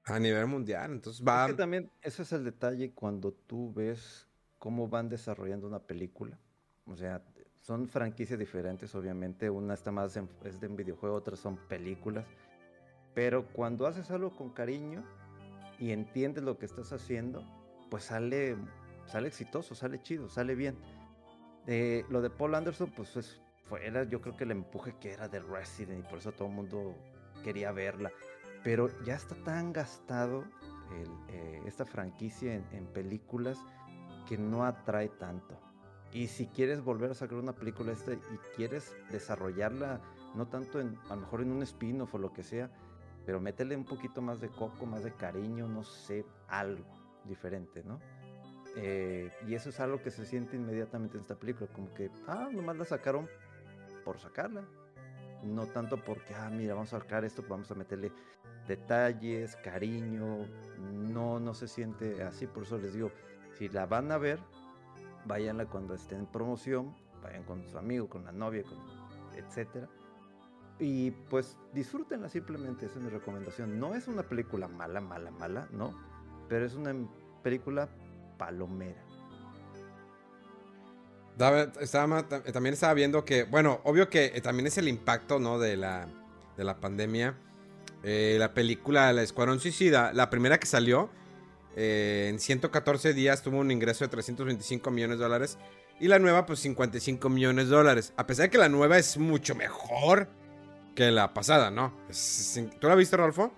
[0.03, 1.45] a nivel mundial, entonces va...
[1.45, 4.25] Es que también ese es el detalle cuando tú ves
[4.57, 6.39] cómo van desarrollando una película.
[6.87, 7.21] O sea,
[7.61, 9.49] son franquicias diferentes, obviamente.
[9.49, 12.25] Una está más en, es de un videojuego, otras son películas.
[13.13, 15.03] Pero cuando haces algo con cariño
[15.79, 17.43] y entiendes lo que estás haciendo,
[17.89, 18.55] pues sale,
[19.05, 20.77] sale exitoso, sale chido, sale bien.
[21.65, 25.11] Eh, lo de Paul Anderson, pues es, fue, era yo creo que el empuje que
[25.11, 26.95] era de Resident y por eso todo el mundo
[27.43, 28.11] quería verla.
[28.63, 30.43] Pero ya está tan gastado
[30.95, 33.57] el, eh, esta franquicia en, en películas
[34.27, 35.66] que no atrae tanto.
[36.13, 38.19] Y si quieres volver a sacar una película esta y
[38.55, 40.01] quieres desarrollarla,
[40.35, 42.69] no tanto en, a lo mejor en un spin-off o lo que sea,
[43.25, 46.85] pero métele un poquito más de coco, más de cariño, no sé, algo
[47.25, 47.99] diferente, ¿no?
[48.77, 52.47] Eh, y eso es algo que se siente inmediatamente en esta película, como que, ah,
[52.51, 53.27] nomás la sacaron
[54.05, 54.63] por sacarla.
[55.43, 58.11] No tanto porque, ah, mira, vamos a sacar esto, vamos a meterle
[58.67, 60.45] detalles, cariño.
[60.93, 63.11] No, no se siente así, por eso les digo,
[63.57, 64.39] si la van a ver,
[65.27, 68.77] váyanla cuando esté en promoción, vayan con su amigo, con la novia, con,
[69.37, 69.87] etcétera.
[70.79, 73.79] Y pues disfrútenla simplemente, esa es mi recomendación.
[73.79, 75.93] No es una película mala, mala, mala, no,
[76.47, 76.93] pero es una
[77.43, 77.89] película
[78.37, 79.03] palomera.
[81.79, 85.59] Estaba, también estaba viendo que, bueno, obvio que eh, también es el impacto, ¿no?
[85.59, 86.07] De la,
[86.55, 87.35] de la pandemia.
[88.03, 91.09] Eh, la película La Escuadrón Suicida, la primera que salió,
[91.79, 95.59] eh, en 114 días tuvo un ingreso de 325 millones de dólares.
[95.99, 98.13] Y la nueva, pues 55 millones de dólares.
[98.17, 100.27] A pesar de que la nueva es mucho mejor
[100.95, 101.93] que la pasada, ¿no?
[102.79, 103.51] ¿Tú la viste, Rolfo?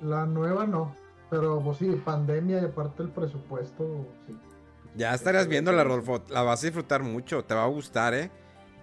[0.00, 0.94] La nueva no.
[1.28, 4.36] Pero pues sí, pandemia y aparte el presupuesto, sí.
[4.94, 6.22] Ya estarías viendo la Rolfo.
[6.28, 7.44] La vas a disfrutar mucho.
[7.44, 8.30] Te va a gustar, ¿eh?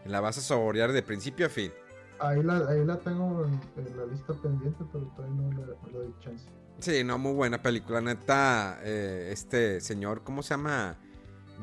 [0.04, 1.72] La vas a saborear de principio a fin.
[2.20, 5.97] Ahí la, ahí la tengo en, la lista pendiente, pero todavía no le, no le
[5.99, 6.49] doy chance.
[6.80, 8.80] Sí, no, muy buena película, neta.
[8.84, 10.98] Eh, este señor, ¿cómo se llama?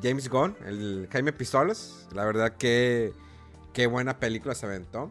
[0.03, 2.07] James Gunn, el Jaime Pistolas.
[2.13, 3.13] La verdad que
[3.73, 5.11] qué buena película se aventó.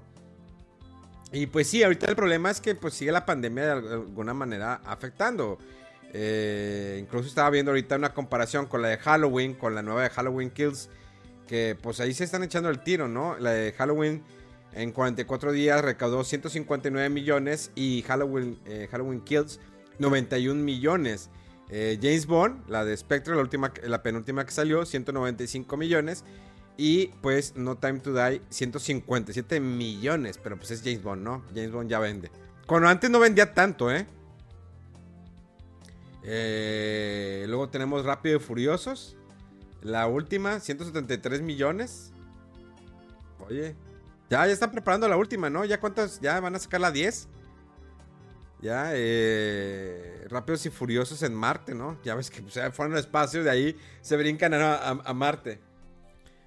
[1.32, 4.82] Y pues sí, ahorita el problema es que pues sigue la pandemia de alguna manera
[4.86, 5.58] afectando.
[6.14, 10.10] Eh, incluso estaba viendo ahorita una comparación con la de Halloween, con la nueva de
[10.10, 10.90] Halloween Kills.
[11.48, 13.38] Que pues ahí se están echando el tiro, ¿no?
[13.40, 14.24] La de Halloween
[14.74, 19.60] en 44 días recaudó 159 millones y Halloween, eh, Halloween Kills
[20.00, 21.30] 91 millones.
[21.70, 26.24] Eh, James Bond, la de Spectre, la, última, la penúltima que salió, 195 millones.
[26.78, 30.38] Y pues No Time to Die, 157 millones.
[30.38, 31.44] Pero pues es James Bond, ¿no?
[31.54, 32.32] James Bond ya vende.
[32.68, 34.06] Cuando antes no vendía tanto, ¿eh?
[36.24, 39.18] eh luego tenemos Rápido y Furiosos.
[39.82, 42.12] La última, 173 millones.
[43.48, 43.76] Oye,
[44.30, 45.64] ya, ya están preparando la última, ¿no?
[45.66, 46.20] ¿Ya cuántas?
[46.20, 47.30] ¿Ya van a sacar la 10?
[48.60, 52.02] Ya, eh, Rápidos y Furiosos en Marte, ¿no?
[52.04, 55.60] Ya ves que pues, fueron al espacio, de ahí se brincan a, Marte.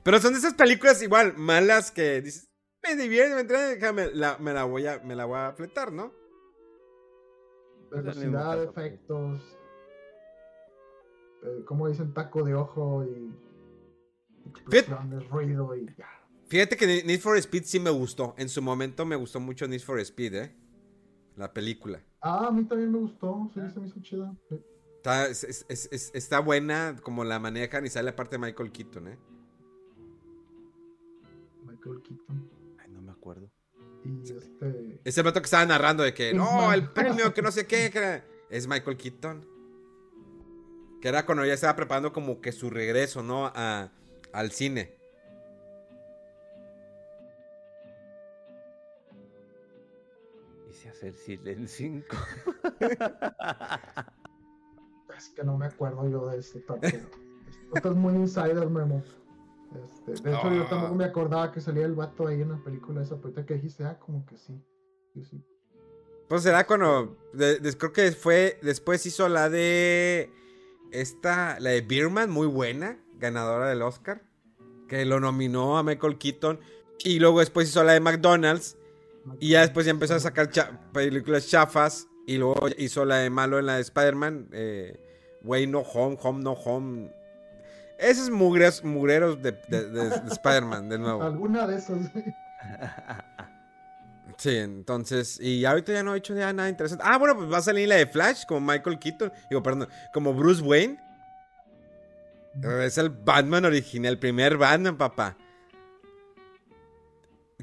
[0.03, 2.49] Pero son de esas películas igual, malas que dices,
[2.83, 6.13] me divierte, me la, me, la voy a, me la voy a fletar, ¿no?
[7.93, 9.43] Velocidad, efectos,
[11.43, 13.33] eh, como dicen, taco de ojo y
[14.49, 16.09] explosiones, ruido y ya.
[16.49, 18.35] Fíjate que Need for Speed sí me gustó.
[18.37, 20.57] En su momento me gustó mucho Need for Speed, ¿eh?
[21.41, 22.05] La película.
[22.21, 24.37] Ah, a mí también me gustó, sí, se me hizo chida.
[24.97, 29.19] Está, está buena como la manejan y sale aparte de Michael Keaton, ¿eh?
[31.65, 32.51] Michael Keaton.
[32.79, 33.51] Ay, no me acuerdo.
[34.05, 35.01] Y este...
[35.03, 38.23] Ese rato que estaba narrando de que, no, el premio, que no sé qué, que
[38.51, 39.49] es Michael Keaton.
[41.01, 43.51] Que era cuando ya estaba preparando como que su regreso, ¿no?
[43.55, 43.93] A,
[44.35, 45.00] al cine.
[51.03, 52.17] El Silent 5.
[55.17, 56.65] es que no me acuerdo yo de este
[57.75, 59.03] Esto es muy insider, Memo.
[59.83, 63.03] Este, de hecho, yo tampoco me acordaba que salía el vato ahí en la película
[63.03, 63.15] esa.
[63.15, 64.61] Ahorita que dijiste, ah, como que sí.
[66.29, 67.17] Pues será cuando.
[67.33, 68.59] creo que fue.
[68.63, 70.31] Después hizo la de.
[70.91, 71.59] Esta.
[71.61, 72.99] La de Birman, muy buena.
[73.19, 74.23] Ganadora del Oscar.
[74.89, 76.61] Que lo nominó a Michael Keaton.
[77.05, 78.77] Y luego después hizo la de McDonald's.
[79.39, 80.51] Y ya después ya empezó a sacar
[80.93, 82.07] películas chafas.
[82.27, 84.49] Y luego hizo la de malo en la de Spider-Man.
[84.53, 84.99] Eh,
[85.43, 87.13] Way No Home, Home No Home.
[87.99, 91.23] Esos mugres, mugreros de, de- de- de Spider-Man, de nuevo.
[91.23, 91.99] Alguna de esas.
[94.39, 97.05] Sí, entonces, y ahorita ya no he hecho ya nada interesante.
[97.07, 100.33] Ah, bueno, pues va a salir la de Flash, como Michael Keaton, digo, perdón, como
[100.33, 100.99] Bruce Wayne.
[102.83, 105.37] Es el Batman original, el primer Batman, papá.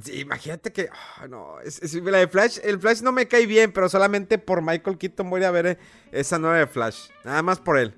[0.03, 3.45] Sí, imagínate que, ah, no, es, es- la de Flash, el Flash no me cae
[3.45, 5.77] bien, pero solamente por Michael Keaton voy a ver eh,
[6.11, 7.95] esa nueva de Flash, nada más por él.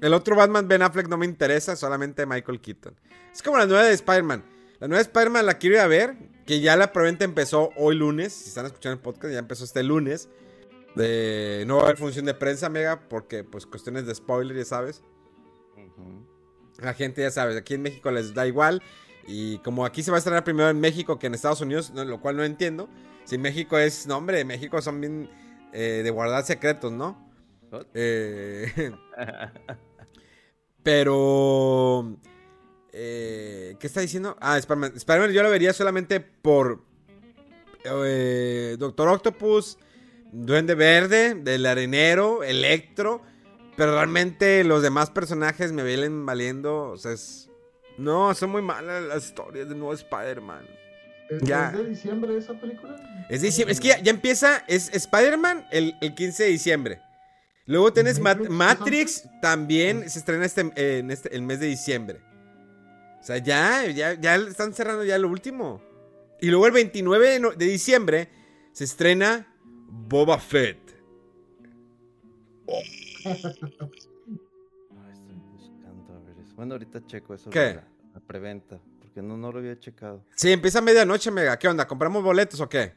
[0.00, 2.94] El otro Batman, Ben Affleck, no me interesa, solamente Michael Keaton.
[3.32, 4.44] Es como la nueva de Spider-Man.
[4.78, 6.16] La nueva de Spider-Man la quiero ir a ver,
[6.46, 8.32] que ya la preventa empezó hoy lunes.
[8.32, 10.28] Si están escuchando el podcast, ya empezó este lunes.
[10.94, 14.64] De, no va a haber función de prensa, mega, porque pues cuestiones de spoiler, ya
[14.64, 15.02] sabes.
[16.78, 18.82] La gente ya sabes, aquí en México les da igual.
[19.30, 22.18] Y como aquí se va a estrenar primero en México que en Estados Unidos, lo
[22.20, 22.88] cual no entiendo.
[23.24, 25.28] Si México es, no hombre, México son bien
[25.74, 27.30] eh, de guardar secretos, ¿no?
[27.70, 27.86] What?
[27.92, 28.72] Eh,
[30.82, 32.16] pero...
[32.90, 34.34] eh, ¿Qué está diciendo?
[34.40, 34.92] Ah, Spider-Man.
[34.96, 36.82] Spider-Man yo lo vería solamente por
[37.84, 39.76] eh, Doctor Octopus,
[40.32, 43.20] Duende Verde, del Arenero, Electro.
[43.76, 46.92] Pero realmente los demás personajes me vienen valiendo.
[46.92, 47.47] O sea, es...
[47.98, 50.64] No, son muy malas las historias de nuevo Spider-Man.
[51.28, 51.70] ¿Es, Ya.
[51.70, 52.96] es de diciembre esa película?
[53.28, 57.00] Es, de diciembre- es que ya, ya empieza, es Spider-Man el, el 15 de diciembre.
[57.66, 61.66] Luego tienes Ma- Matrix, Matrix, también se estrena este, eh, en este, el mes de
[61.66, 62.20] diciembre.
[63.20, 65.82] O sea, ya, ya, ya están cerrando ya lo último.
[66.40, 68.28] Y luego el 29 de, no- de diciembre
[68.72, 69.52] se estrena
[69.90, 70.78] Boba Fett.
[72.68, 72.84] Ay,
[76.58, 77.50] Bueno, ahorita checo eso.
[77.50, 77.76] ¿Qué?
[77.76, 77.84] La,
[78.14, 78.80] la preventa.
[79.00, 80.24] Porque no, no lo había checado.
[80.34, 81.56] Sí, empieza a medianoche, mega.
[81.56, 81.86] ¿Qué onda?
[81.86, 82.94] ¿Compramos boletos o qué?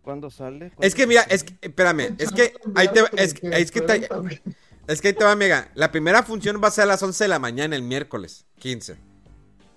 [0.00, 0.70] ¿Cuándo sale?
[0.80, 3.80] Es que mira, es que, espérame, es que ahí te va- es, que- es que
[3.80, 4.08] te-
[4.86, 5.72] Es que ahí te va, amiga.
[5.74, 8.96] La primera función va a ser a las 11 de la mañana el miércoles 15.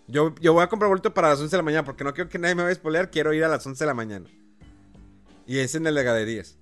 [0.08, 2.30] Yo, yo voy a comprar boleto para las 11 de la mañana porque no quiero
[2.30, 3.10] que nadie me vaya a spoilear.
[3.10, 4.30] Quiero ir a las 11 de la mañana.
[5.48, 6.60] Y es en el de galerías.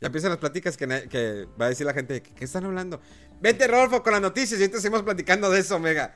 [0.00, 2.22] Ya empiezan las pláticas que, que va a decir la gente.
[2.22, 3.00] ¿Qué, qué están hablando?
[3.40, 4.58] Vete, Rodolfo, con las noticias.
[4.60, 6.14] Y ahorita seguimos platicando de eso, Mega.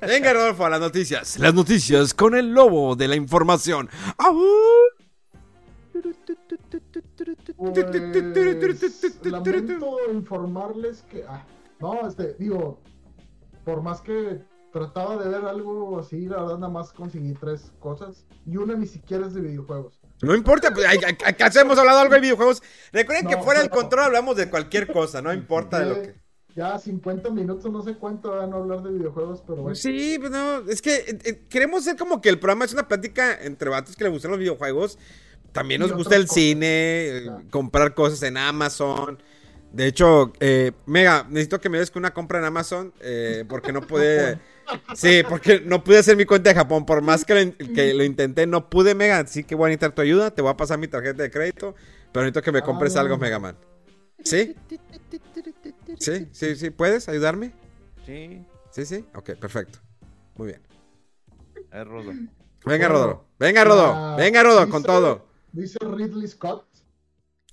[0.00, 1.38] Venga, Rodolfo, a las noticias.
[1.38, 3.88] Las noticias con el lobo de la información.
[4.16, 4.36] ¡Au!
[7.56, 11.24] Pues, lamento informarles que.
[11.28, 11.44] Ah,
[11.80, 12.80] no, este, digo,
[13.64, 14.40] por más que
[14.72, 18.24] trataba de ver algo así, la verdad, nada más conseguí tres cosas.
[18.46, 20.00] Y una ni siquiera es de videojuegos.
[20.22, 20.86] No importa, pues,
[21.26, 22.62] ¿acaso hemos hablado algo de videojuegos?
[22.92, 25.96] Recuerden que No, fuera del pero- control hablamos de cualquier cosa, no importa de lo
[25.96, 26.21] Ya- que...
[26.54, 29.74] Ya 50 minutos, no sé cuánto van a hablar de videojuegos, pero bueno.
[29.74, 32.86] Sí, pues no, es que eh, eh, queremos ser como que el programa es una
[32.88, 34.98] plática entre vatos que le gustan los videojuegos.
[35.52, 36.34] También nos gusta el cosas.
[36.34, 37.42] cine, eh, Claro.
[37.50, 39.18] comprar cosas en Amazon.
[39.72, 43.80] De hecho, eh, Mega, necesito que me des una compra en Amazon eh, porque no
[43.80, 44.38] pude...
[44.94, 46.86] Sí, porque no pude hacer mi cuenta de Japón.
[46.86, 49.18] Por más que lo, in- que lo intenté, no pude, Mega.
[49.18, 50.30] Así que voy a necesitar tu ayuda.
[50.30, 51.74] Te voy a pasar mi tarjeta de crédito.
[52.12, 53.22] Pero necesito que me Ah, compres algo, bueno.
[53.24, 53.56] Mega Man.
[54.24, 54.54] ¿Sí?
[55.98, 56.70] Sí, sí, sí.
[56.70, 57.52] ¿Puedes ayudarme?
[58.06, 59.04] Sí, Sí, sí.
[59.14, 59.78] Ok, perfecto.
[60.36, 60.62] Muy bien.
[61.70, 62.12] es Rodo.
[62.64, 63.26] Venga, Rodo.
[63.38, 64.16] Venga, Rodo.
[64.16, 65.26] Venga, Rodo, con todo.
[65.52, 66.66] Dice Ridley Scott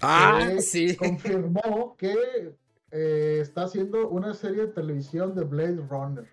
[0.02, 0.96] Ah, sí.
[0.96, 2.56] confirmó que
[2.92, 6.26] eh, está haciendo una serie de televisión de Blade Runner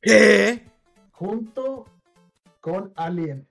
[0.00, 0.64] ¿Qué?
[1.12, 1.84] junto
[2.62, 3.46] con Alien.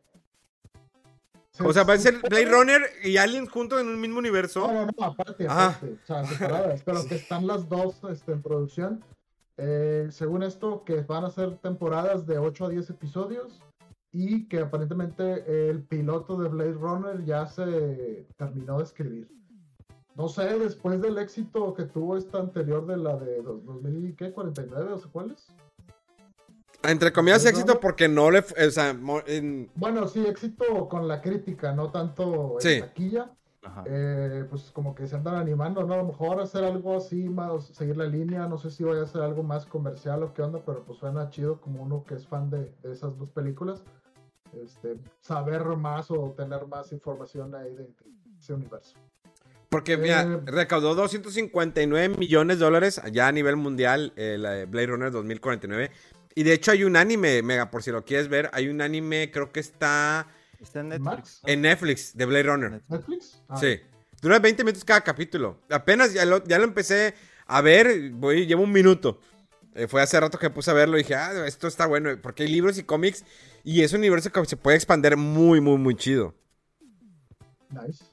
[1.64, 4.68] O sea, va a ser Blade Runner y Alien juntos en un mismo universo.
[4.68, 5.68] No, no, no, aparte, Ah.
[5.78, 9.03] aparte, o sea, separadas, pero que están las dos este, en producción.
[9.58, 13.60] Eh, según esto, que van a ser temporadas de 8 a 10 episodios
[14.12, 19.28] y que aparentemente el piloto de Blade Runner ya se terminó de escribir.
[20.16, 24.97] No sé, después del éxito que tuvo esta anterior de la de dos- 2049 o
[24.97, 25.47] sé cuáles.
[26.84, 28.39] Entre comillas, Blade éxito porque no le.
[28.39, 28.95] O sea,
[29.28, 32.80] en- Bueno, sí, éxito con la crítica, no tanto en Sí.
[32.82, 33.32] taquilla.
[33.86, 35.95] Eh, pues como que se andan animando, ¿no?
[35.95, 39.01] A lo mejor hacer algo así, más, seguir la línea, no sé si voy a
[39.01, 42.25] hacer algo más comercial o qué onda, pero pues suena chido como uno que es
[42.25, 43.84] fan de, de esas dos películas,
[44.63, 48.95] este, saber más o tener más información ahí de, de ese universo.
[49.69, 50.39] porque, mira, Eh.
[50.45, 55.91] recaudó 259 millones de dólares allá a nivel mundial, eh, la de Blade Runner 2049.
[56.38, 58.51] Y de hecho, hay un anime, Mega, por si lo quieres ver.
[58.53, 60.27] Hay un anime, creo que está
[60.59, 61.41] Está en Netflix.
[61.47, 62.71] En Netflix de Blade Runner.
[62.73, 62.91] Netflix.
[62.91, 63.41] ¿Netflix?
[63.47, 63.79] Ah, Sí.
[64.21, 65.57] Dura 20 minutos cada capítulo.
[65.67, 67.15] Apenas ya lo, ya lo empecé
[67.47, 68.11] a ver.
[68.11, 69.19] Voy, llevo un minuto.
[69.73, 72.11] Eh, fue hace rato que puse a verlo y dije, ah, esto está bueno.
[72.21, 73.25] Porque hay libros y cómics.
[73.63, 76.35] Y es un universo que se puede expandir muy, muy, muy chido.
[77.71, 78.03] Nice.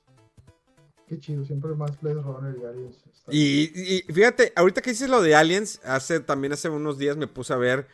[1.06, 3.04] qué chido, siempre más Blade Runner y Aliens.
[3.28, 7.26] Y, y fíjate, ahorita que dices lo de Aliens, hace también hace unos días me
[7.26, 7.86] puse a ver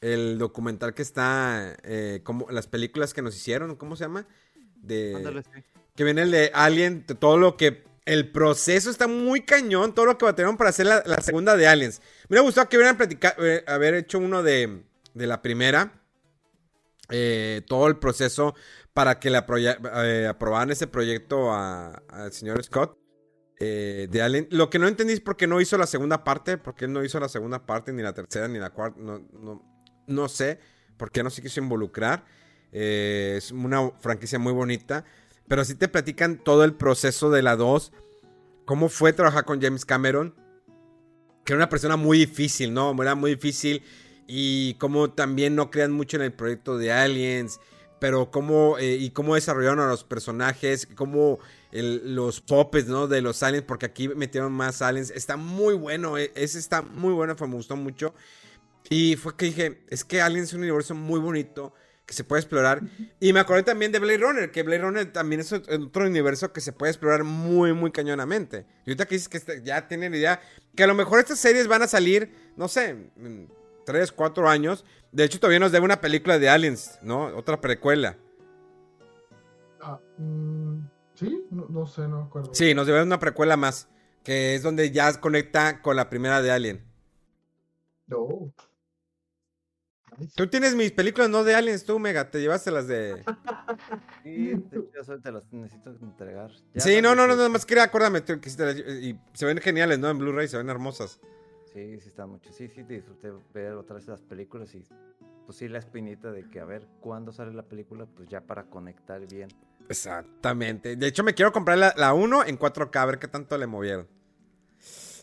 [0.00, 4.26] el documental que está, eh, como las películas que nos hicieron, ¿cómo se llama?
[4.76, 5.62] De, Ándale, sí.
[5.94, 10.18] que viene el de Alien, todo lo que, el proceso está muy cañón, todo lo
[10.18, 12.00] que batallaron para hacer la, la segunda de Aliens.
[12.28, 14.82] Me hubiera gustado que hubieran platicado, eh, haber hecho uno de,
[15.14, 16.02] de la primera,
[17.10, 18.54] eh, todo el proceso
[18.92, 22.98] para que le eh, aprobaran ese proyecto a- al señor Scott
[23.58, 24.48] eh, de Alien.
[24.50, 27.02] Lo que no entendí es por qué no hizo la segunda parte, porque él no
[27.04, 29.73] hizo la segunda parte, ni la tercera, ni la cuarta, no, no,
[30.06, 30.58] no sé,
[30.96, 32.24] por qué no se quiso involucrar.
[32.72, 35.04] Eh, es una franquicia muy bonita,
[35.48, 37.92] pero sí te platican todo el proceso de la 2,
[38.64, 40.34] cómo fue trabajar con James Cameron,
[41.44, 43.00] que era una persona muy difícil, ¿no?
[43.00, 43.82] Era muy difícil
[44.26, 47.60] y cómo también no crean mucho en el proyecto de Aliens,
[48.00, 51.38] pero cómo, eh, y cómo desarrollaron a los personajes, cómo
[51.72, 53.08] los popes, ¿no?
[53.08, 55.10] De los aliens, porque aquí metieron más aliens.
[55.10, 58.14] Está muy bueno, eh, ese está muy bueno, me gustó mucho.
[58.90, 61.72] Y fue que dije, es que Aliens es un universo muy bonito
[62.06, 62.82] que se puede explorar.
[63.18, 66.52] Y me acordé también de Blade Runner, que Blade Runner también es ot- otro universo
[66.52, 68.66] que se puede explorar muy, muy cañonamente.
[68.84, 70.40] Y ahorita que dices que este- ya tienen idea,
[70.76, 73.50] que a lo mejor estas series van a salir, no sé, en
[73.86, 74.84] 3, 4 años.
[75.12, 77.26] De hecho, todavía nos debe una película de Aliens, ¿no?
[77.36, 78.18] Otra precuela.
[79.80, 80.78] Ah, mm,
[81.14, 82.54] sí, no, no sé, no me acuerdo.
[82.54, 83.88] Sí, nos debe una precuela más,
[84.22, 86.84] que es donde ya conecta con la primera de Alien.
[88.06, 88.52] No.
[90.34, 93.24] Tú tienes mis películas, no de Aliens, tú, Mega, te llevaste las de...
[94.22, 94.52] Sí,
[95.04, 96.50] solo te las necesito entregar.
[96.74, 98.20] Ya Sí, no, no, no, nada más quería acordarme.
[98.20, 100.08] tú, que sí te las- Y se ven geniales, ¿no?
[100.10, 101.20] En Blu-ray se ven hermosas.
[101.72, 102.52] Sí, sí están mucho.
[102.52, 104.84] Sí, sí, disfruté ver otra vez las películas y
[105.46, 108.64] pues sí la espinita de que a ver cuándo sale la película, pues ya para
[108.64, 109.48] conectar bien.
[109.88, 110.96] Exactamente.
[110.96, 113.66] De hecho, me quiero comprar la, la 1 en 4K, a ver qué tanto le
[113.66, 114.06] movieron.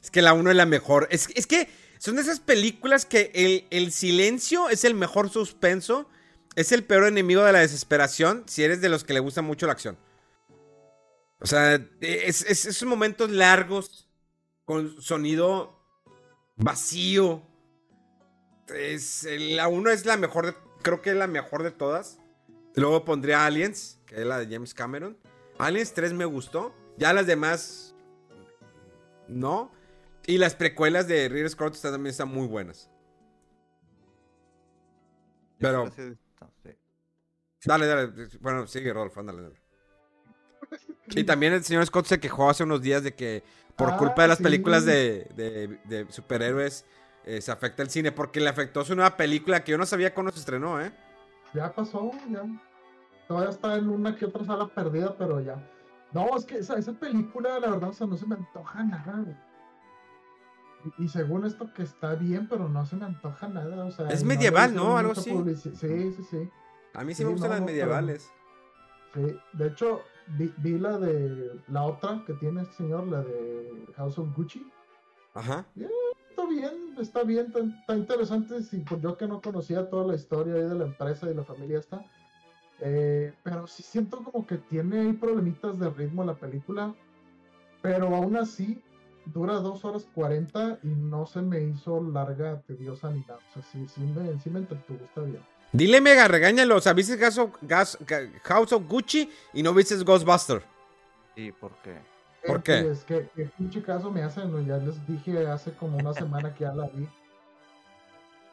[0.03, 1.07] Es que la 1 es la mejor.
[1.11, 1.67] Es, es que
[2.01, 6.09] son de esas películas que el, el silencio es el mejor suspenso.
[6.55, 9.67] Es el peor enemigo de la desesperación si eres de los que le gusta mucho
[9.67, 9.99] la acción.
[11.39, 14.09] O sea, es, es- esos momentos largos
[14.65, 15.79] con sonido
[16.55, 17.43] vacío.
[18.75, 22.17] Es, la 1 es la mejor, de- creo que es la mejor de todas.
[22.75, 25.17] Luego pondría Aliens, que es la de James Cameron.
[25.59, 26.73] Aliens 3 me gustó.
[26.97, 27.93] Ya las demás,
[29.27, 29.71] no.
[30.31, 32.89] Y las precuelas de Ridley Scott también están muy buenas.
[35.59, 35.91] Pero-.
[37.65, 38.11] Dale, dale.
[38.39, 39.61] Bueno, sigue, Rolf, ándale, dale.
[41.09, 43.43] Y también el señor Scott se quejó hace unos días de que
[43.75, 44.43] por Ah, culpa de las sí.
[44.45, 46.85] películas de, de- de superhéroes
[47.25, 48.13] eh, se afecta el cine.
[48.13, 50.93] Porque le afectó su nueva película que yo no sabía cuándo se estrenó, ¿eh?
[51.53, 52.43] Ya pasó, ya.
[53.27, 55.55] Todavía está en una que otra sala perdida, pero ya.
[56.13, 59.11] No, es que esa, esa película, la verdad, o sea, no se me antoja nada,
[59.25, 59.35] güey.
[60.97, 64.07] Y, y según esto que está bien, pero no se me antoja nada, o sea.
[64.09, 64.97] Es medieval, ¿no?
[64.97, 65.31] Algo así.
[65.55, 66.49] Sí, sí, sí.
[66.93, 68.31] A mí sí, Sí, me gustan no, las no, pero- medievales.
[69.13, 70.01] Sí, de hecho,
[70.37, 74.65] vi, vi la de la otra que tiene este señor, la de House of Gucci.
[75.33, 75.65] Ajá.
[76.29, 78.63] Está bien, está bien, está, está interesante.
[78.63, 81.43] Sí, pues yo que no conocía toda la historia ahí de la empresa y la
[81.43, 82.03] familia esta.
[82.79, 86.95] Eh, pero sí siento como que tiene ahí problemitas de ritmo la película.
[87.81, 88.81] Pero aún así,
[89.25, 93.39] dura 2 horas 40 y no se me hizo larga, tediosa ni nada.
[93.49, 95.41] O sea, sí, sí me, sí me entretuvo, está bien.
[95.73, 96.75] Dile, Mega, regáñalo.
[96.77, 100.61] O sea, viste House of, Gas- Ga- House of Gucci y no viste Ghostbuster.
[101.35, 101.97] Sí, porque
[102.45, 102.81] ¿Por Eh, qué?
[102.83, 106.63] pues, que, que pinche caso me hacen, ya les dije hace como una semana que
[106.63, 107.07] ya la vi.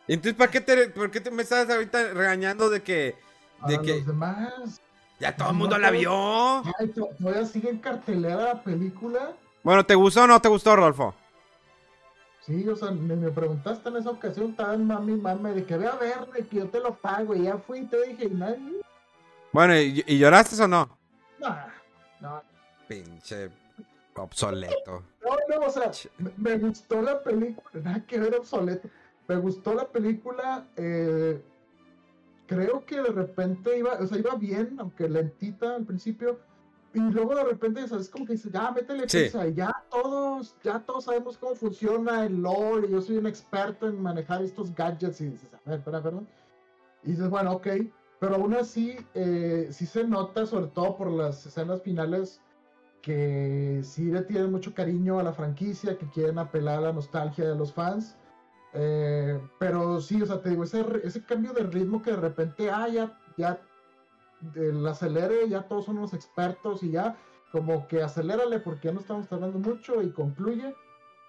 [0.07, 3.17] Entonces, ¿para qué, te, ¿por qué te me estás ahorita regañando de que,
[3.67, 4.81] de A que los demás,
[5.19, 6.01] ya todo el No mundo la puedo-
[6.63, 6.73] vio?
[6.79, 9.33] Ay, to- todavía sigue en cartelera la película.
[9.69, 11.15] Bueno, ¿te gustó o no te gustó, Rodolfo?
[12.41, 15.77] Sí, o sea, me, me preguntaste en esa ocasión, estaba en mami, mami, de que
[15.77, 18.31] ve a verme, que yo te lo pago, y ya fui y te dije, y
[18.31, 18.81] nadie.
[19.53, 20.89] Bueno, ¿y, y lloraste o no?
[21.39, 21.67] Nah,
[22.19, 22.43] no,
[22.89, 23.51] Pinche
[24.15, 25.05] obsoleto.
[25.23, 28.89] no, no, o sea, me, me gustó la película, nada que ver obsoleto.
[29.27, 31.43] Me gustó la película, eh,
[32.47, 36.41] creo que de repente iba, o sea, iba bien, aunque lentita al principio,
[36.99, 38.09] y luego de repente, ¿sabes?
[38.09, 42.89] Como que dices, ya, métele prisa, ya todos, ya todos sabemos cómo funciona el lore,
[42.89, 46.29] y yo soy un experto en manejar estos gadgets, y dices, a ver, espera, perdón.
[47.05, 47.69] Y dices, bueno, ok,
[48.19, 52.41] pero aún así, eh, sí se nota, sobre todo por las escenas finales,
[53.01, 57.49] que sí le tienen mucho cariño a la franquicia, que quieren apelar a la nostalgia
[57.49, 58.17] de los fans.
[58.75, 62.71] Eh, pero sí, o sea, te digo, ese, ese cambio de ritmo que de repente,
[62.71, 63.61] ah, ya, ya,
[64.55, 67.17] el acelere, ya todos son unos expertos y ya,
[67.53, 70.75] como que acelérale porque ya no estamos tardando mucho y concluye.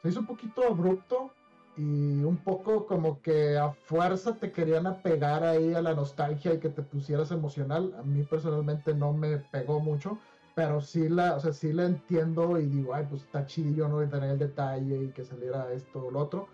[0.01, 1.31] Se hizo un poquito abrupto
[1.77, 6.59] y un poco como que a fuerza te querían apegar ahí a la nostalgia y
[6.59, 7.95] que te pusieras emocional.
[7.97, 10.19] A mí personalmente no me pegó mucho,
[10.55, 13.99] pero sí la, o sea, sí la entiendo y digo, ay, pues está chidillo, no
[13.99, 16.47] de tener el detalle y que saliera esto o lo otro.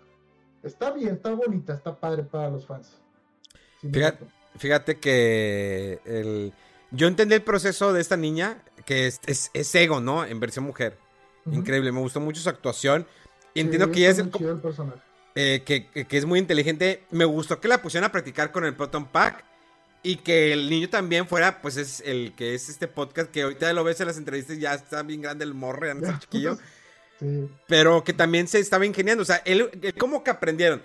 [0.62, 3.00] Está bien, está bonita, está padre para los fans.
[3.80, 4.26] Fíjate.
[4.58, 6.52] Fíjate que el...
[6.90, 10.24] yo entendí el proceso de esta niña, que es, es, es Ego, ¿no?
[10.24, 10.98] En versión mujer.
[11.50, 13.06] Increíble, me gustó mucho su actuación.
[13.54, 14.98] Y Sí, entiendo que ella es, el personaje.
[15.34, 17.04] eh, que, que- que es muy inteligente.
[17.10, 19.44] Me gustó que la pusieran a practicar con el Proton Pack.
[20.02, 23.72] Y que el niño también fuera, pues es el que es este podcast que ahorita
[23.72, 26.58] lo ves en las entrevistas, ya está bien grande el morro, ya no está chiquillo.
[27.18, 27.48] Sí.
[27.66, 29.22] pero que también se estaba ingeniando.
[29.22, 30.82] O sea, él, él como que aprendieron.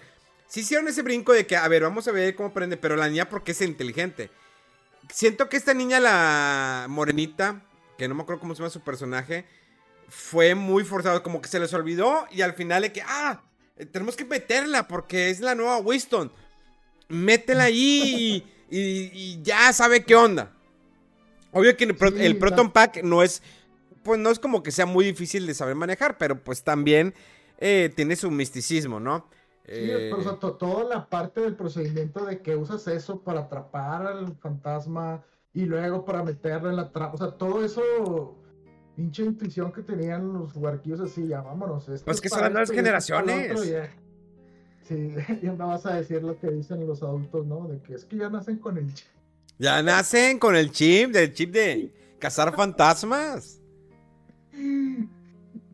[0.51, 3.07] Sí hicieron ese brinco de que, a ver, vamos a ver cómo aprende, pero la
[3.07, 4.29] niña porque es inteligente.
[5.09, 7.61] Siento que esta niña, la morenita,
[7.97, 9.45] que no me acuerdo cómo se llama su personaje,
[10.09, 13.41] fue muy forzado, como que se les olvidó y al final de que, ah,
[13.93, 16.29] tenemos que meterla porque es la nueva Winston.
[17.07, 20.51] Métela ahí y, y- y ya sabe qué onda.
[21.53, 23.41] Obvio que el, Pro- Sí, el Proton Pack no es,
[24.03, 27.13] pues no es como que sea muy difícil de saber manejar, pero pues también
[27.57, 29.29] eh, tiene su misticismo, ¿no?
[29.65, 33.21] Sí, Eh, pero o sea, to- toda la parte del procedimiento de que usas eso
[33.21, 38.35] para atrapar al fantasma y luego para meterlo en la trampa, o sea, todo eso,
[38.95, 41.87] pinche intuición que tenían los huarquillos así, ya vámonos.
[41.89, 43.51] esto Pues es que son las nuevas generaciones.
[43.51, 43.89] otro, ya.
[44.83, 47.67] Sí, ya no vas a decir lo que dicen los adultos, ¿no?
[47.67, 49.07] De que es que ya nacen con el chip.
[49.59, 53.61] ya nacen con el chip, del chip de cazar fantasmas.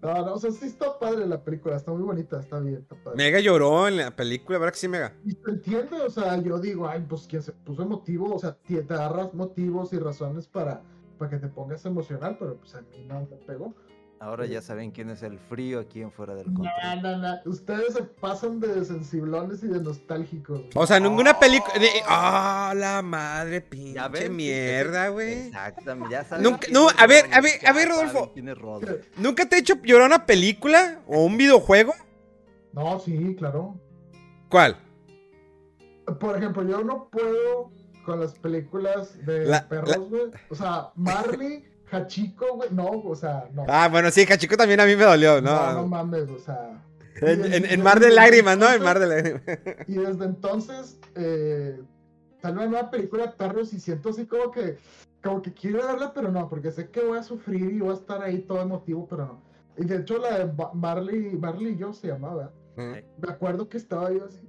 [0.01, 2.95] No, no, o sea, sí está padre la película, está muy bonita, está bien, está
[2.95, 3.17] padre.
[3.17, 5.13] Mega lloró en la película, ¿verdad que sí, Mega?
[5.25, 8.55] Y se entiende, o sea, yo digo, ay, pues quien se puso emotivo, o sea,
[8.55, 10.83] te agarras motivos y razones para,
[11.17, 13.73] para que te pongas emocional, pero pues a mí no me pegó.
[14.19, 17.01] Ahora ya saben quién es el frío aquí en fuera del No, control.
[17.03, 20.61] no, no, ustedes se pasan de sensiblones y de nostálgicos.
[20.73, 21.73] O sea, ninguna película.
[22.07, 25.47] ¡Ah, la madre, pinche Ya ven, mierda, güey!
[25.47, 26.43] Exactamente, ya saben.
[26.43, 28.33] Nunca- no, a ver, a ver, a ver, Rodolfo.
[29.17, 31.93] ¿Nunca te he hecho llorar una película o un videojuego?
[32.73, 33.79] No, sí, claro.
[34.49, 34.77] ¿Cuál?
[36.19, 37.71] Por ejemplo, yo no puedo
[38.05, 40.31] con las películas de La- perros, güey.
[40.49, 43.65] O sea, Marley, Hachiko, güey, no, o sea, no.
[43.67, 45.87] Ah, bueno, sí, Cachico también a mí me dolió, no, no ¿no?
[45.87, 46.83] mames, o sea.
[47.21, 48.71] En, Mar de Lágrimas, ¿no?
[48.71, 49.41] En Mar de Lágrimas.
[49.87, 51.81] Y desde entonces eh,
[52.41, 54.77] sale una nueva película de perros y siento así como que,
[55.23, 57.93] como que quiero verla, pero no, porque sé que voy a sufrir y voy a
[57.93, 59.41] estar ahí todo emotivo, pero no.
[59.77, 62.51] Y de hecho la de Marley, Marley y yo se llamaba.
[62.75, 64.47] Me acuerdo que estaba yo así.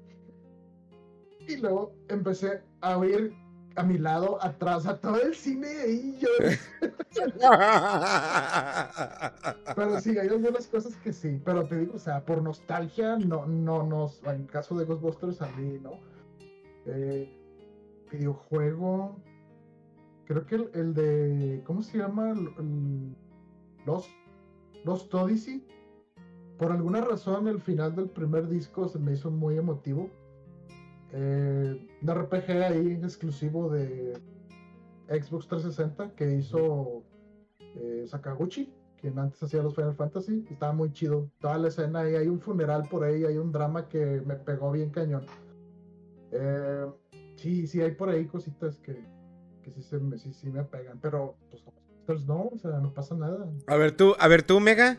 [1.46, 3.34] Y luego empecé a oír
[3.76, 6.18] a mi lado, atrás, a todo el cine ahí.
[6.20, 6.28] Yo,
[9.76, 11.40] pero sí, hay algunas cosas que sí.
[11.44, 14.10] Pero te digo, o sea, por nostalgia, no, no, no.
[14.26, 16.00] En caso de Ghostbusters, a mí, ¿no?
[16.86, 17.32] Eh,
[18.10, 19.16] videojuego.
[20.26, 21.62] Creo que el, el de.
[21.64, 22.34] ¿Cómo se llama?
[23.86, 24.10] Lost,
[24.84, 25.64] Lost Odyssey.
[26.58, 30.10] Por alguna razón, el final del primer disco se me hizo muy emotivo.
[31.12, 34.12] Eh, un RPG ahí exclusivo de
[35.08, 37.02] Xbox 360 que hizo
[37.76, 40.44] eh, Sakaguchi, quien antes hacía los Final Fantasy.
[40.50, 41.30] Estaba muy chido.
[41.40, 44.70] Toda la escena ahí, hay un funeral por ahí, hay un drama que me pegó
[44.72, 45.24] bien cañón.
[46.32, 46.86] Eh,
[47.36, 48.94] sí, sí, hay por ahí cositas que,
[49.62, 51.36] que sí, se me, sí, sí me pegan, pero
[52.06, 53.50] pues, no, o sea, no pasa nada.
[53.66, 54.98] A ver tú, a ver tú, Mega.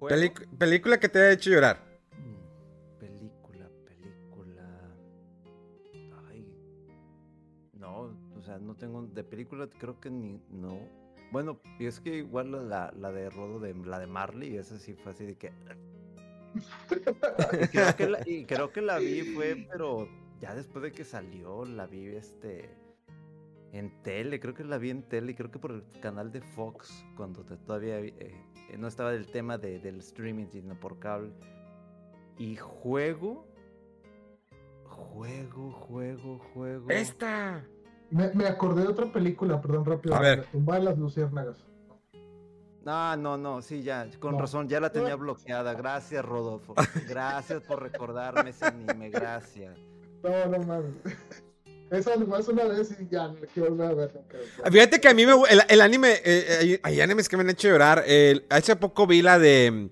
[0.00, 1.78] Pelic- película que te haya hecho llorar.
[8.86, 9.02] Tengo.
[9.06, 10.40] De película creo que ni.
[10.50, 10.78] No.
[11.32, 14.94] Bueno, y es que igual la- la, de Rodo, de, la de Marley, esa sí
[14.94, 15.52] fue así de que.
[17.62, 20.08] Y creo que, la, y creo que la vi fue, pero
[20.40, 22.70] ya después de que salió, la vi este.
[23.72, 27.04] En tele, creo que la vi en tele, creo que por el canal de Fox,
[27.16, 28.14] cuando todavía eh,
[28.70, 31.32] eh, no estaba el tema de- del streaming, sino por cable.
[32.38, 33.48] Y juego.
[34.84, 36.88] Juego, juego, juego.
[36.90, 37.66] Esta.
[38.10, 40.14] Me, me acordé de otra película, perdón, rápido.
[40.14, 40.38] A ver.
[40.38, 41.56] La tumba de las luciérnagas.
[42.84, 44.40] No, no, no, sí, ya, con No.
[44.42, 45.72] razón, ya la tenía bloqueada.
[45.72, 46.74] Gracias, Rodolfo.
[47.08, 49.74] Gracias por recordarme ese anime, gracias.
[50.22, 50.92] No, no mames.
[51.90, 54.70] Esa nomás una vez y ya no quiero volver a ver nunca.
[54.70, 57.50] Fíjate que a mí me, el, el anime, eh, hay, hay animes que me han
[57.50, 58.04] hecho llorar.
[58.50, 59.90] Hace poco vi la de mm,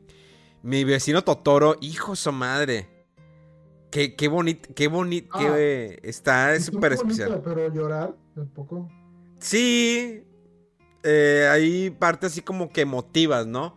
[0.69, 2.89] mi vecino Totoro, hijo su madre.
[3.93, 5.39] Qué, qué bonito, qué bonito, Ah.
[5.55, 7.41] que está Sí, súper especial.
[7.45, 8.91] Pero llorar un poco.
[9.39, 10.25] Sí.
[11.05, 13.77] eh, hay partes así como que emotivas, ¿no?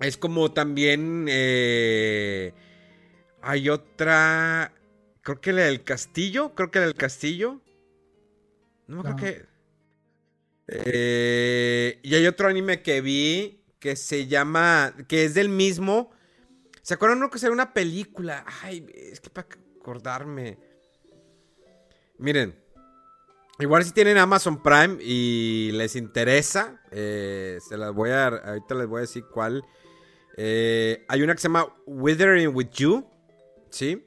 [0.00, 2.54] Es como también eh,
[3.42, 4.72] hay otra,
[5.22, 7.60] creo que la del castillo, creo que la del castillo.
[8.86, 9.46] No me creo que...
[10.68, 16.10] Eh, y hay otro anime que vi que se llama, que es del mismo.
[16.88, 18.46] ¿Se acuerdan uno que será una película?
[18.62, 20.56] Ay, es que para acordarme.
[22.16, 22.58] Miren,
[23.58, 28.86] igual si tienen Amazon Prime y les interesa, eh, se las voy a, ahorita les
[28.86, 29.62] voy a decir cuál.
[30.38, 33.06] Eh, hay una que se llama Withering with You,
[33.68, 34.06] ¿sí?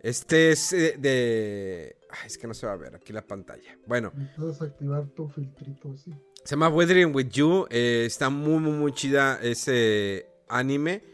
[0.00, 1.94] Este es eh, de...
[2.08, 3.76] Ay, es que no se va a ver aquí la pantalla.
[3.86, 6.10] Bueno, Puedes activar tu filtrito así.
[6.42, 7.66] se llama Weathering with You.
[7.68, 11.12] está muy, muy, muy chida ese anime.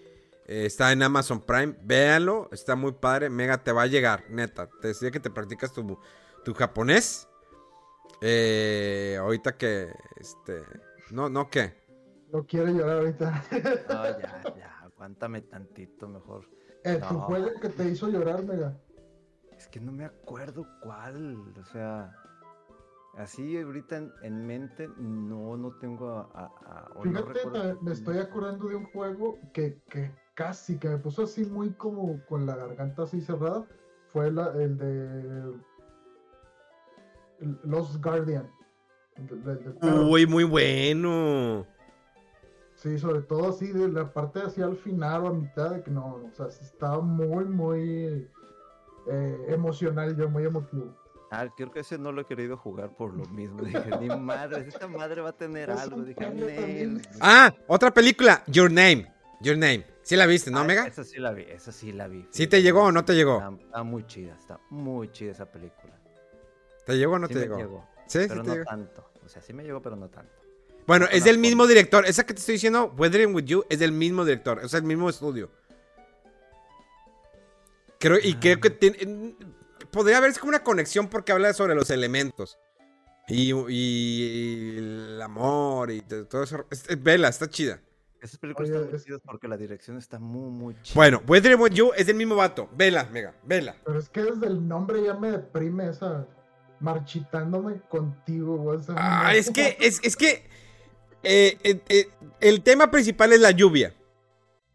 [0.50, 1.76] Eh, está en Amazon Prime.
[1.82, 2.48] Véanlo.
[2.52, 3.30] Está muy padre.
[3.30, 4.24] Mega, te va a llegar.
[4.28, 4.68] Neta.
[4.80, 5.98] Te decía que te practicas tu,
[6.44, 7.28] tu japonés.
[8.20, 9.92] Eh, ahorita que.
[10.16, 10.62] Este.
[11.10, 11.74] No, no, ¿qué?
[12.32, 13.44] No quiere llorar ahorita.
[13.88, 16.48] No, ya, ya, aguántame tantito mejor.
[16.84, 18.76] Eh, tu juego que te hizo llorar, Mega.
[19.56, 22.14] Es que no me acuerdo cuál, o sea,
[23.18, 26.20] así ahorita en, en mente no, no tengo a...
[26.32, 30.14] a- a- o no Fíjate, recuerdo ta- me estoy acordando de un juego que, que
[30.40, 33.66] casi, que me puso así muy como con la garganta así cerrada.
[34.10, 35.52] Fue la- el de
[37.64, 38.50] Lost Guardian.
[39.16, 40.08] el de- el del perro.
[40.08, 41.66] Uy, muy bueno.
[42.74, 45.90] Sí, sobre todo así de la parte así al final o a mitad de que
[45.90, 48.26] no, o sea, estaba muy, muy
[49.10, 50.96] eh, emocional, yo muy emotivo.
[51.30, 53.60] Ah, creo que ese no lo he querido jugar por lo mismo.
[53.62, 56.02] Dije, ni madre, esta madre va a tener Es algo.
[56.02, 56.98] Dije.
[57.20, 58.42] Ah, otra película.
[58.46, 59.12] Your Name.
[59.42, 59.84] Your Name.
[60.10, 60.88] ¿Sí la viste, no, Ah, Mega?
[60.88, 62.26] Esa sí la vi, esa sí la vi.
[62.32, 63.36] ¿Sí te llegó o no te llegó?
[63.38, 65.96] Está, está muy chida, está muy chida esa película.
[66.84, 67.56] ¿Te llegó o no Sí te me llegó?
[67.58, 68.64] llegó, Sí, sí pero no llegó.
[68.64, 69.08] tanto.
[69.24, 70.32] O sea, sí me llegó, pero no tanto.
[70.84, 72.04] Bueno, es del mismo director.
[72.06, 74.58] Esa que te estoy diciendo, Weathering with You, es del mismo director.
[74.64, 75.48] Es el mismo estudio.
[78.00, 78.60] Creo, y creo Ah.
[78.62, 79.36] que tiene.
[79.92, 82.58] Podría haber como una conexión porque habla sobre los elementos.
[83.28, 86.66] Y, y el amor y todo eso.
[86.68, 87.80] Es- es- vela, está chida.
[88.22, 90.94] Esas películas Oye, están muy es- chidas porque la dirección está muy, muy chida.
[90.94, 92.68] Bueno, Weathering with You es del mismo vato.
[92.76, 93.76] Vela, mega, vela.
[93.84, 96.26] Pero es que desde el nombre ya me deprime esa
[96.80, 98.78] marchitándome contigo, güey.
[98.78, 100.48] o sea, Ah, no- es que, es, es que
[101.22, 102.08] eh, eh, eh,
[102.40, 103.94] el tema principal es la lluvia.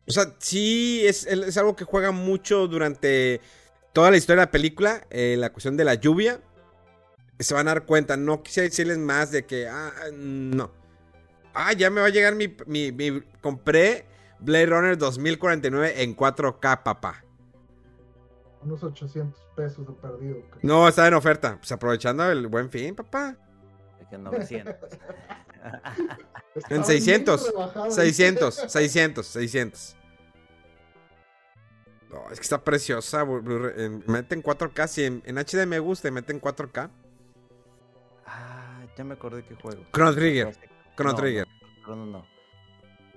[0.07, 3.41] O sea, sí es, es algo que juega mucho durante
[3.93, 6.41] toda la historia de la película, eh, la cuestión de la lluvia.
[7.39, 10.71] Se van a dar cuenta, no quisiera decirles más de que, ah, no.
[11.55, 14.05] Ah, ya me va a llegar mi, mi, mi- compré
[14.39, 17.23] Blade Runner 2049 en 4K, papá.
[18.61, 20.37] Unos 800 pesos de perdido.
[20.49, 20.59] creo.
[20.63, 21.55] No, está en oferta.
[21.57, 23.37] Pues aprovechando el buen fin, papá.
[24.09, 24.75] Que 900.
[24.75, 25.01] Está
[26.55, 27.91] En bien 600, rebajado.
[27.91, 29.97] 600, 600, 600.
[32.09, 33.23] No, es que está preciosa.
[33.23, 33.85] Blu- Blu-ray.
[33.85, 34.87] En- Mete en 4K.
[34.87, 36.89] Si en, en HD me gusta, mete en 4K.
[38.25, 39.83] ah, ya me acordé qué juego.
[39.91, 40.55] Chrono Trigger.
[40.95, 41.44] Chrono No, Trigger.
[41.87, 42.25] No, no.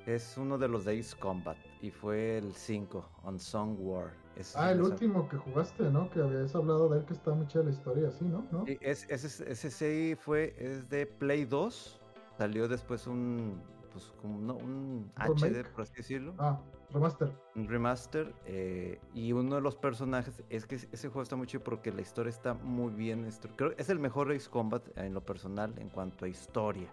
[0.06, 4.10] Es uno de los de Ace Combat y fue el 5, On Song War.
[4.54, 6.08] Ah, el último que jugaste, ¿no?
[6.10, 8.46] Que habías hablado de él que estaba muy chida la historia, ¿no?
[8.52, 8.64] ¿No?
[8.66, 12.00] Sí, es- ese, ese sí fue, es de Play 2.
[12.38, 13.60] Salió después un,
[13.92, 16.34] pues, como no, un HD, por así decirlo.
[16.38, 16.60] Ah,
[16.90, 17.30] remaster.
[17.56, 21.62] un remaster eh, y uno de los personajes es que ese juego está muy chido
[21.62, 25.20] porque la historia está muy bien creo que es el mejor Ace Combat en lo
[25.20, 26.88] personal en cuanto a historia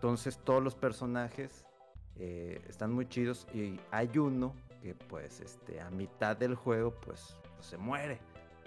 [0.00, 1.66] entonces todos los personajes
[2.16, 7.36] eh, están muy chidos y hay uno que pues este a mitad del juego pues,
[7.60, 8.18] se muere.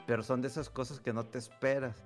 [0.06, 2.04] Pero son de esas cosas que no te esperas.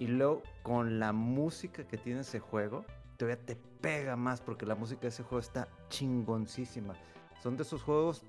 [0.00, 2.84] Y luego con la música que tiene ese juego
[3.16, 6.94] todavía te pega más porque la música de ese juego está chingoncísima.
[7.40, 8.24] Son de esos juegos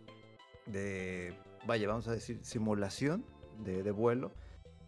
[0.67, 1.35] de,
[1.65, 3.25] vaya, vamos a decir, simulación
[3.63, 4.31] de vuelo,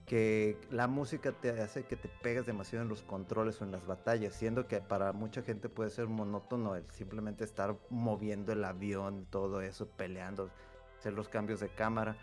[0.08, 3.86] que la música te hace que te pegas demasiado en los controles o en las
[3.86, 9.28] batallas, siendo que para mucha gente puede ser monótono el simplemente estar moviendo el avión,
[9.30, 10.50] todo eso, peleando,
[10.98, 12.16] hacer los cambios de cámara.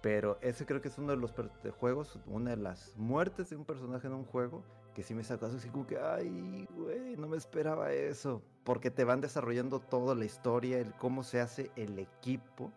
[0.00, 1.34] Pero ese creo que es uno de los
[1.80, 4.62] juegos, una de las muertes de un personaje en un juego,
[4.94, 8.42] que sí me sacó así como que, ay, güey, no me esperaba eso.
[8.62, 12.70] Porque te van desarrollando toda la historia, el cómo se hace el equipo,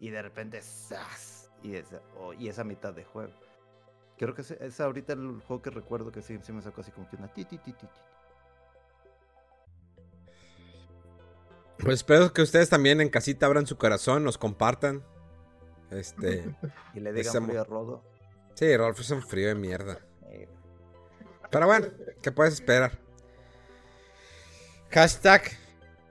[0.00, 1.50] y de repente, ¡zas!
[1.62, 3.32] Y esa, oh, y esa mitad de juego.
[4.20, 7.08] Creo que es ahorita el juego que recuerdo que sí, sí me sacó así como
[7.08, 8.00] que una ti, ti, ti, ti, ti.
[11.78, 15.02] Pues espero que ustedes también en casita abran su corazón, nos compartan.
[15.90, 16.54] Este.
[16.94, 18.02] Y le digan Ese frío a Rodo.
[18.54, 19.98] Sí, Rolf es un frío de mierda.
[20.28, 20.46] eh,
[21.50, 21.86] Pero bueno,
[22.22, 22.98] ¿qué puedes esperar?
[24.90, 25.44] Hashtag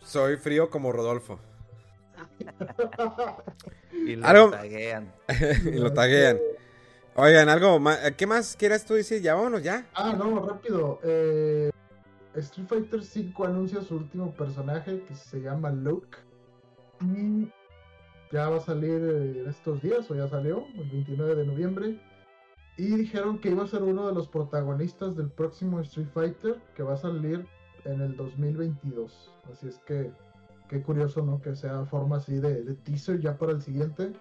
[0.01, 1.39] soy frío como Rodolfo.
[3.91, 5.13] Y lo Algo- taguean.
[5.65, 6.39] y lo taguean.
[7.21, 7.99] Oigan, algo más.
[8.15, 9.21] ¿Qué más quieras tú decir?
[9.21, 9.85] Ya vámonos, ya.
[9.93, 11.01] Ah, no, rápido.
[11.03, 11.69] Eh,
[12.35, 16.17] Street Fighter V anuncia su último personaje que se llama Luke.
[18.31, 22.01] Ya va a salir eh, en estos días, o ya salió, el 29 de noviembre.
[22.77, 26.83] Y dijeron que iba a ser uno de los protagonistas del próximo Street Fighter que
[26.83, 27.45] va a salir
[27.83, 29.33] en el 2022.
[29.51, 30.13] Así es que,
[30.69, 31.41] qué curioso, ¿no?
[31.41, 34.13] Que sea forma así de, de teaser ya para el siguiente.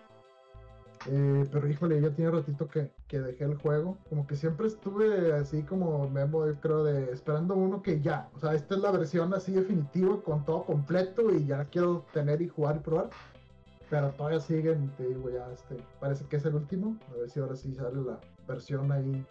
[1.11, 3.97] Eh, pero híjole, ya tiene ratito que, que dejé el juego.
[4.11, 8.29] Como que siempre estuve así como Memo, yo creo, de esperando uno que ya.
[8.37, 12.05] O sea, esta es la versión así definitiva con todo completo y ya la quiero
[12.13, 13.11] tener y jugar y probar.
[13.89, 16.99] Pero todavía siguen, te digo, ya este, parece que es el último.
[17.11, 19.25] A ver si ahora sí sale la versión ahí.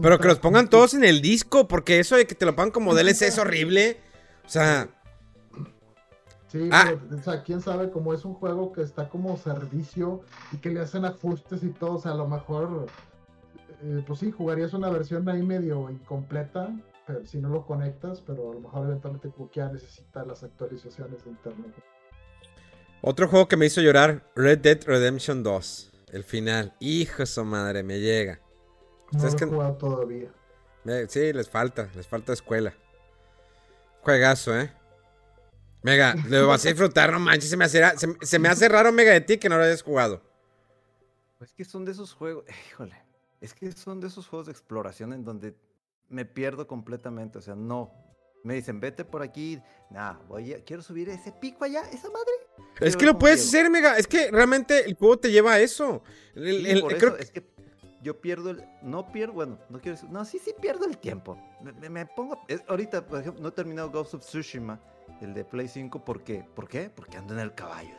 [0.00, 2.70] Pero que los pongan todos en el disco, porque eso de que te lo pongan
[2.70, 3.98] como DLC es horrible.
[4.46, 4.88] O sea,
[6.50, 6.84] Sí, Ah.
[7.00, 10.22] pero, o sea, quién sabe, como es un juego que está como servicio
[10.52, 12.86] y que le hacen ajustes y todo, o sea, a lo mejor,
[13.82, 16.70] eh, pues sí, jugarías una versión ahí medio incompleta,
[17.06, 21.30] pero si no lo conectas, pero a lo mejor eventualmente ya necesita las actualizaciones de
[21.30, 21.72] internet.
[23.02, 25.90] otro juego que me hizo llorar, Red Dead Redemption 2.
[26.12, 26.74] El final.
[26.80, 28.40] Hijo su madre, me llega.
[29.12, 30.30] No lo he que- jugado todavía.
[31.08, 32.74] Sí, les falta, les falta escuela.
[34.02, 34.72] Juegazo, ¿eh?
[35.82, 38.92] Mega, lo vas a disfrutar, no manches, se me hace, se, se me hace raro,
[38.92, 40.22] Mega, de ti que no lo hayas jugado.
[41.38, 42.94] Pues que son de esos juegos, híjole,
[43.40, 45.54] es que son de esos juegos de exploración en donde
[46.08, 47.92] me pierdo completamente, o sea, no.
[48.42, 52.32] Me dicen, vete por aquí, nah, voy a, quiero subir ese pico allá, esa madre.
[52.80, 53.48] Es que lo puedes llego.
[53.48, 56.02] hacer, Mega, es que realmente el juego te lleva a eso.
[56.34, 57.50] El- Sí, el- por creo eso, que- es que
[58.02, 61.36] yo pierdo el, no pierdo, bueno, no quiero decir, no, sí, sí pierdo el tiempo.
[61.62, 64.80] Me, me- me pongo, es- ahorita, por ejemplo, no he terminado Ghost of Tsushima,
[65.24, 66.46] el de Play 5, ¿por qué?
[66.54, 66.90] ¿Por qué?
[66.94, 67.94] Porque ando en el caballo.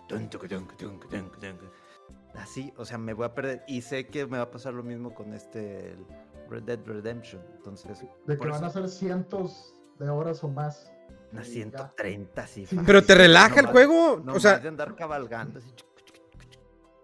[2.35, 3.63] Así, o sea, me voy a perder.
[3.67, 6.05] Y sé que me va a pasar lo mismo con este el
[6.49, 7.41] Red Dead Redemption.
[7.55, 10.91] Entonces, De que van a ser cientos de horas o más.
[11.31, 11.63] unas y ya.
[11.63, 12.65] 130, sí.
[12.85, 15.59] Pero te relaja el juego, o nomás sea, de andar cabalgando.
[15.59, 15.69] así.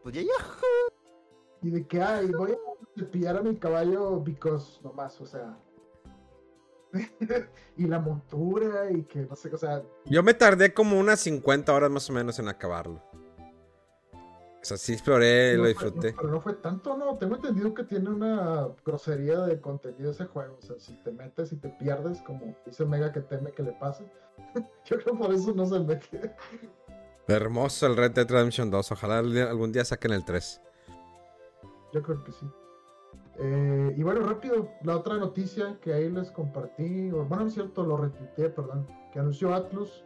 [0.03, 0.27] Pues ya, ya.
[1.61, 2.57] Y de que, ay, voy a
[2.97, 5.57] cepillar a mi caballo because nomás, o sea.
[7.77, 11.73] y la montura y que no sé, o sea, yo me tardé como unas 50
[11.73, 13.01] horas más o menos en acabarlo.
[14.13, 16.11] O sea, sí exploré, no lo disfruté.
[16.11, 17.17] no, pero no fue tanto, no.
[17.17, 20.57] Tengo entendido que tiene una grosería de contenido ese juego.
[20.59, 23.71] O sea, si te metes y te pierdes, como dice Mega que teme que le
[23.73, 24.03] pase.
[24.85, 26.35] Yo creo por eso no se mete.
[27.27, 30.61] Hermoso el Red Dead Redemption 2, ojalá algún día saquen el 3.
[31.93, 32.45] Yo creo que sí.
[33.39, 37.83] Eh, y bueno, rápido, la otra noticia que ahí les compartí, bueno, no es cierto,
[37.83, 40.03] lo retuiteé, perdón, que anunció Atlus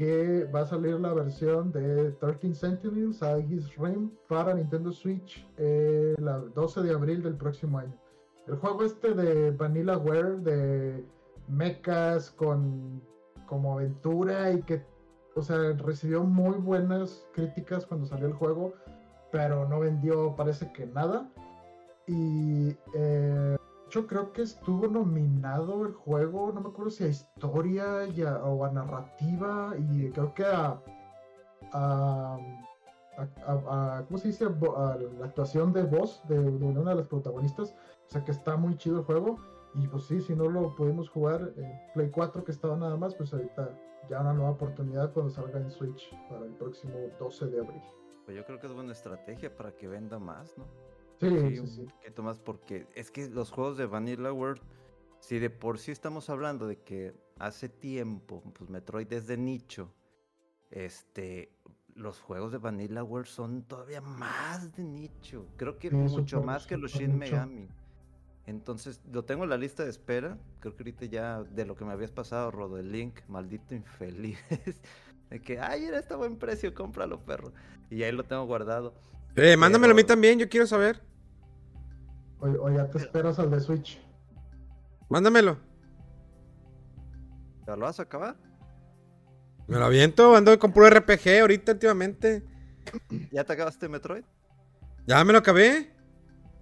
[0.00, 6.16] que va a salir la versión de 13 Sentinels Aegis Rim para Nintendo Switch el
[6.54, 7.94] 12 de abril del próximo año.
[8.46, 11.04] El juego este de Vanillaware, de
[11.48, 13.02] mechas con
[13.46, 14.82] como aventura y que,
[15.34, 18.72] o sea, recibió muy buenas críticas cuando salió el juego,
[19.30, 21.28] pero no vendió, parece que nada.
[22.06, 23.56] Y eh,
[23.90, 28.64] yo creo que estuvo nominado el juego, no me acuerdo si a historia y o
[28.64, 30.80] a narrativa, y creo que a.
[31.72, 32.38] a,
[34.06, 34.46] ¿Cómo se dice?
[34.46, 37.74] A la actuación de voz de, de una de las protagonistas.
[38.06, 39.38] O sea que está muy chido el juego.
[39.74, 43.14] Y pues sí, si no lo pudimos jugar en Play 4 que estaba nada más,
[43.14, 43.70] pues ahorita
[44.08, 47.82] ya una nueva oportunidad cuando salga en Switch para el próximo 12 de abril.
[48.24, 50.64] Pues yo creo que es buena estrategia para que venda más, ¿no?
[51.20, 54.62] Sí, Sí, sí, poquito más porque es que los juegos de Vanilla World,
[55.20, 59.92] si de por sí estamos hablando de que hace tiempo, pues Metroid es de nicho,
[60.70, 61.52] este,
[61.94, 65.46] los juegos de Vanilla World son todavía más de nicho.
[65.56, 67.18] Creo que Sí, mucho más que los Shin.
[67.18, 67.68] Megami.
[68.46, 70.38] Entonces, lo tengo en la lista de espera.
[70.60, 74.38] Creo que ahorita ya de lo que me habías pasado, Rodo, el link, maldito infeliz.
[75.30, 77.52] De que, ay, era este buen precio, cómpralo, perro.
[77.88, 78.94] Y ahí lo tengo guardado.
[79.36, 81.00] Eh, mándamelo a mí también, yo quiero saber.
[82.40, 84.00] O, o ya te esperas al de Switch.
[85.08, 85.58] Mándamelo.
[87.64, 88.36] ¿Te lo vas a acabar?
[89.66, 92.44] Me lo aviento, ando con puro RPG ahorita últimamente.
[93.30, 94.24] ¿Ya te acabaste Metroid?
[95.06, 95.94] Ya me lo acabé.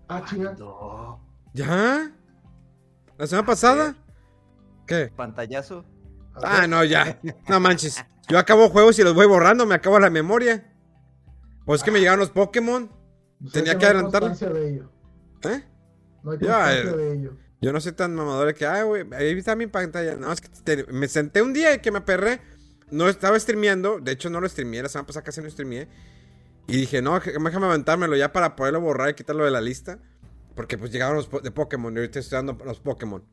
[0.09, 0.55] Ah, chinga.
[0.59, 1.21] No.
[1.55, 2.13] ¿Ya?
[3.17, 3.97] ¿La semana pasada?
[4.87, 5.11] ¿Qué?
[5.15, 5.85] Pantallazo.
[6.43, 7.19] Ah, no, ya.
[7.49, 8.05] No manches.
[8.29, 10.73] Yo acabo juegos y los voy borrando, me acabo la memoria.
[11.65, 12.91] Pues es que me llegaron los Pokémon.
[13.41, 14.11] Sea tenía que no
[15.45, 15.65] ¿Eh?
[16.23, 16.97] No hay constancia eh.
[16.97, 17.37] de ello.
[17.61, 20.15] Yo no soy tan mamador de que, ay, güey, ahí está mi pantalla.
[20.17, 22.41] No, es que te- me senté un día y que me aperré.
[22.91, 23.99] No estaba streameando.
[24.01, 24.83] De hecho, no lo streameé.
[24.83, 25.89] La semana pasada casi no streameé.
[26.69, 29.99] Y dije, no, déjame aventármelo ya para poderlo borrar y quitarlo de la lista.
[30.55, 33.25] Porque pues llegaron los po- de Pokémon y ahorita estoy dando los Pokémon.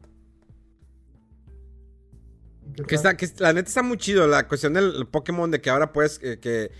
[2.75, 5.69] ¿Qué Que está, que la neta está muy chido la cuestión del Pokémon de que
[5.69, 6.71] ahora puedes eh, que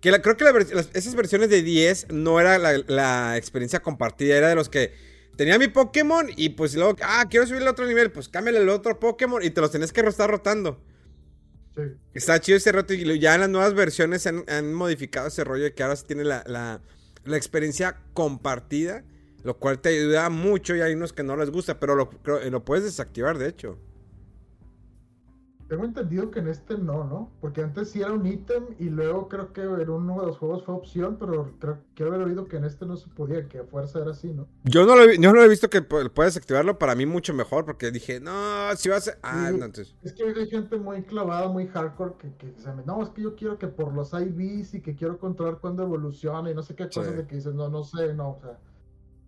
[0.00, 3.36] que la- creo que la vers- las- esas versiones de 10 no era la, la
[3.36, 4.92] experiencia compartida, era de los que
[5.36, 8.68] tenía mi Pokémon y pues luego, ah, quiero subirle a otro nivel, pues cámbiale el
[8.68, 10.82] otro Pokémon y te los tenés que estar rotando.
[11.74, 11.82] Sí.
[12.14, 15.64] Está chido ese reto y ya en las nuevas versiones han, han modificado ese rollo
[15.64, 16.80] de que ahora se tiene la, la-
[17.24, 19.04] la experiencia compartida,
[19.44, 22.10] lo cual te ayuda mucho y hay unos que no les gusta, pero lo,
[22.50, 23.78] lo puedes desactivar de hecho.
[25.70, 27.30] Tengo entendido que en este no, ¿no?
[27.40, 30.64] Porque antes sí era un ítem y luego creo que en uno de los juegos
[30.64, 33.64] fue opción, pero creo quiero haber oído que en este no se podía, que a
[33.64, 34.48] fuerza era así, ¿no?
[34.64, 37.32] Yo no, lo he, yo no he visto que pu- puedes activarlo, para mí mucho
[37.34, 38.32] mejor, porque dije, no,
[38.74, 39.12] si vas a...
[39.22, 39.58] Ah, Sí.
[39.60, 39.94] no, entonces...
[40.02, 42.82] Es que hay gente muy clavada, muy hardcore, que, que se me...
[42.84, 46.50] No, es que yo quiero que por los IVs y que quiero controlar cuando evoluciona
[46.50, 47.14] y no sé qué cosas Sí.
[47.18, 48.58] de que dices, no, no sé, no, o sea...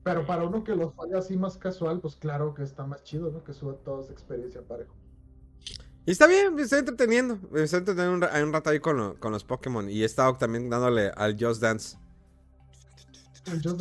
[0.02, 3.30] Pero para uno que los falla así más casual, pues claro que está más chido,
[3.30, 3.44] ¿no?
[3.44, 4.92] Que suba toda esa experiencia parejo.
[6.04, 7.38] Y está bien, me estoy entreteniendo.
[7.50, 9.88] Me estoy entreteniendo un, un rato ahí con, lo- con los Pokémon.
[9.88, 11.96] Y he estado también dándole al Just Dance.
[13.60, 13.76] Yo-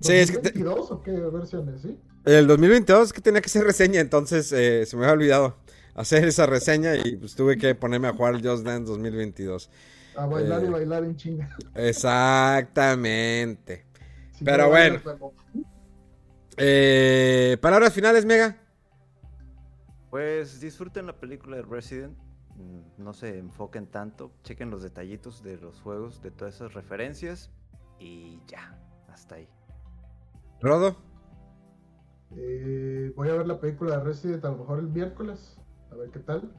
[0.00, 1.96] Sí, es que te- ¿2022 o qué versiones, sí?
[2.24, 5.56] El 2022 que tenía que hacer reseña, entonces eh, se me había olvidado
[5.94, 9.70] hacer esa reseña y pues tuve que ponerme a jugar Just Dance 2022.
[10.16, 10.66] A bailar Eh.
[10.66, 11.56] y bailar en chinga.
[11.76, 13.84] Exactamente.
[14.36, 15.00] Si Pero no bueno.
[16.56, 18.56] Eh, palabras finales, Mega.
[20.12, 22.14] Pues disfruten la película de Resident.
[22.56, 24.30] mm, No se enfoquen tanto.
[24.42, 27.50] Chequen los detallitos de los juegos, de todas esas referencias.
[27.98, 28.78] Y ya,
[29.08, 29.48] hasta ahí.
[30.60, 30.98] Rodo.
[32.36, 35.58] Eh, voy a ver la película de Resident a lo mejor el miércoles,
[35.90, 36.54] a ver qué tal.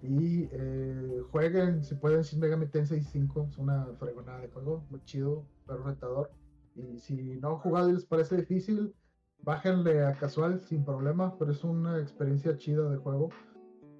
[0.00, 5.02] Y eh, jueguen, si pueden, Shin Megami Tensei 5, es una fregonada de juego, muy
[5.06, 6.30] chido, pero retador.
[6.76, 8.94] Y si no han jugado y les parece difícil,
[9.42, 13.30] bájenle a casual sin problema, pero es una experiencia chida de juego.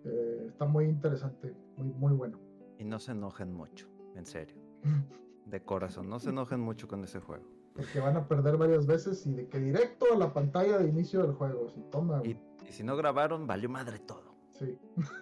[0.04, 2.38] Eh, está muy interesante, muy, muy bueno.
[2.78, 4.56] Y no se enojen mucho, en serio.
[5.46, 7.44] De corazón, no se enojen mucho con ese juego.
[7.74, 11.22] Porque van a perder varias veces y de que directo a la pantalla de inicio
[11.22, 11.68] del juego.
[11.70, 12.30] Si toma, Y,
[12.68, 14.34] y si no grabaron, valió madre todo.
[14.58, 14.78] sí.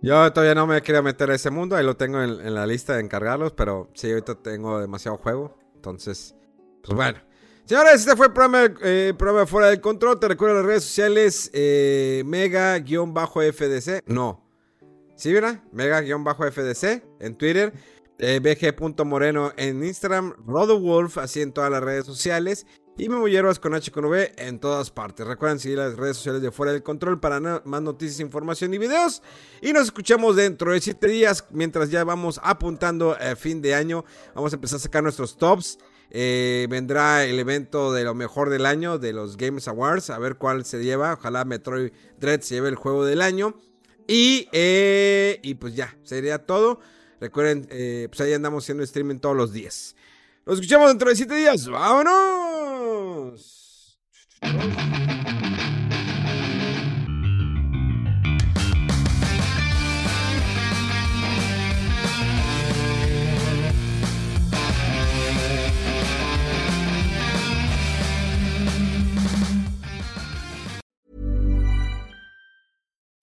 [0.00, 2.66] Yo todavía no me quería meter a ese mundo, ahí lo tengo en, en la
[2.66, 6.34] lista de encargarlos, pero sí, ahorita tengo demasiado juego, entonces,
[6.82, 7.18] pues bueno.
[7.64, 11.48] Señores, este fue el programa, eh, programa Fuera del Control, te recuerdo las redes sociales,
[11.52, 14.44] eh, mega-fdc, no,
[15.14, 15.62] ¿sí, verdad?
[15.70, 17.72] Mega-fdc en Twitter,
[18.18, 22.66] eh, bg.moreno en Instagram, RodoWolf, así en todas las redes sociales,
[22.98, 25.24] y Memo Hierbas con H con V en todas partes.
[25.24, 29.22] Recuerden seguir las redes sociales de Fuera del Control para más noticias, información y videos.
[29.62, 34.04] Y nos escuchamos dentro de 7 días, mientras ya vamos apuntando a fin de año.
[34.34, 35.78] Vamos a empezar a sacar nuestros tops.
[36.14, 40.36] Eh, vendrá el evento de lo mejor del año, de los Games Awards, a ver
[40.36, 41.14] cuál se lleva.
[41.14, 43.56] Ojalá Metroid Dread se lleve el juego del año.
[44.06, 46.80] Y, eh, y pues ya, sería todo.
[47.18, 49.96] Recuerden, eh, pues ahí andamos haciendo streaming todos los días.
[50.44, 51.66] Nos escuchamos dentro de 7 días.
[51.66, 52.78] ¡Vámonos!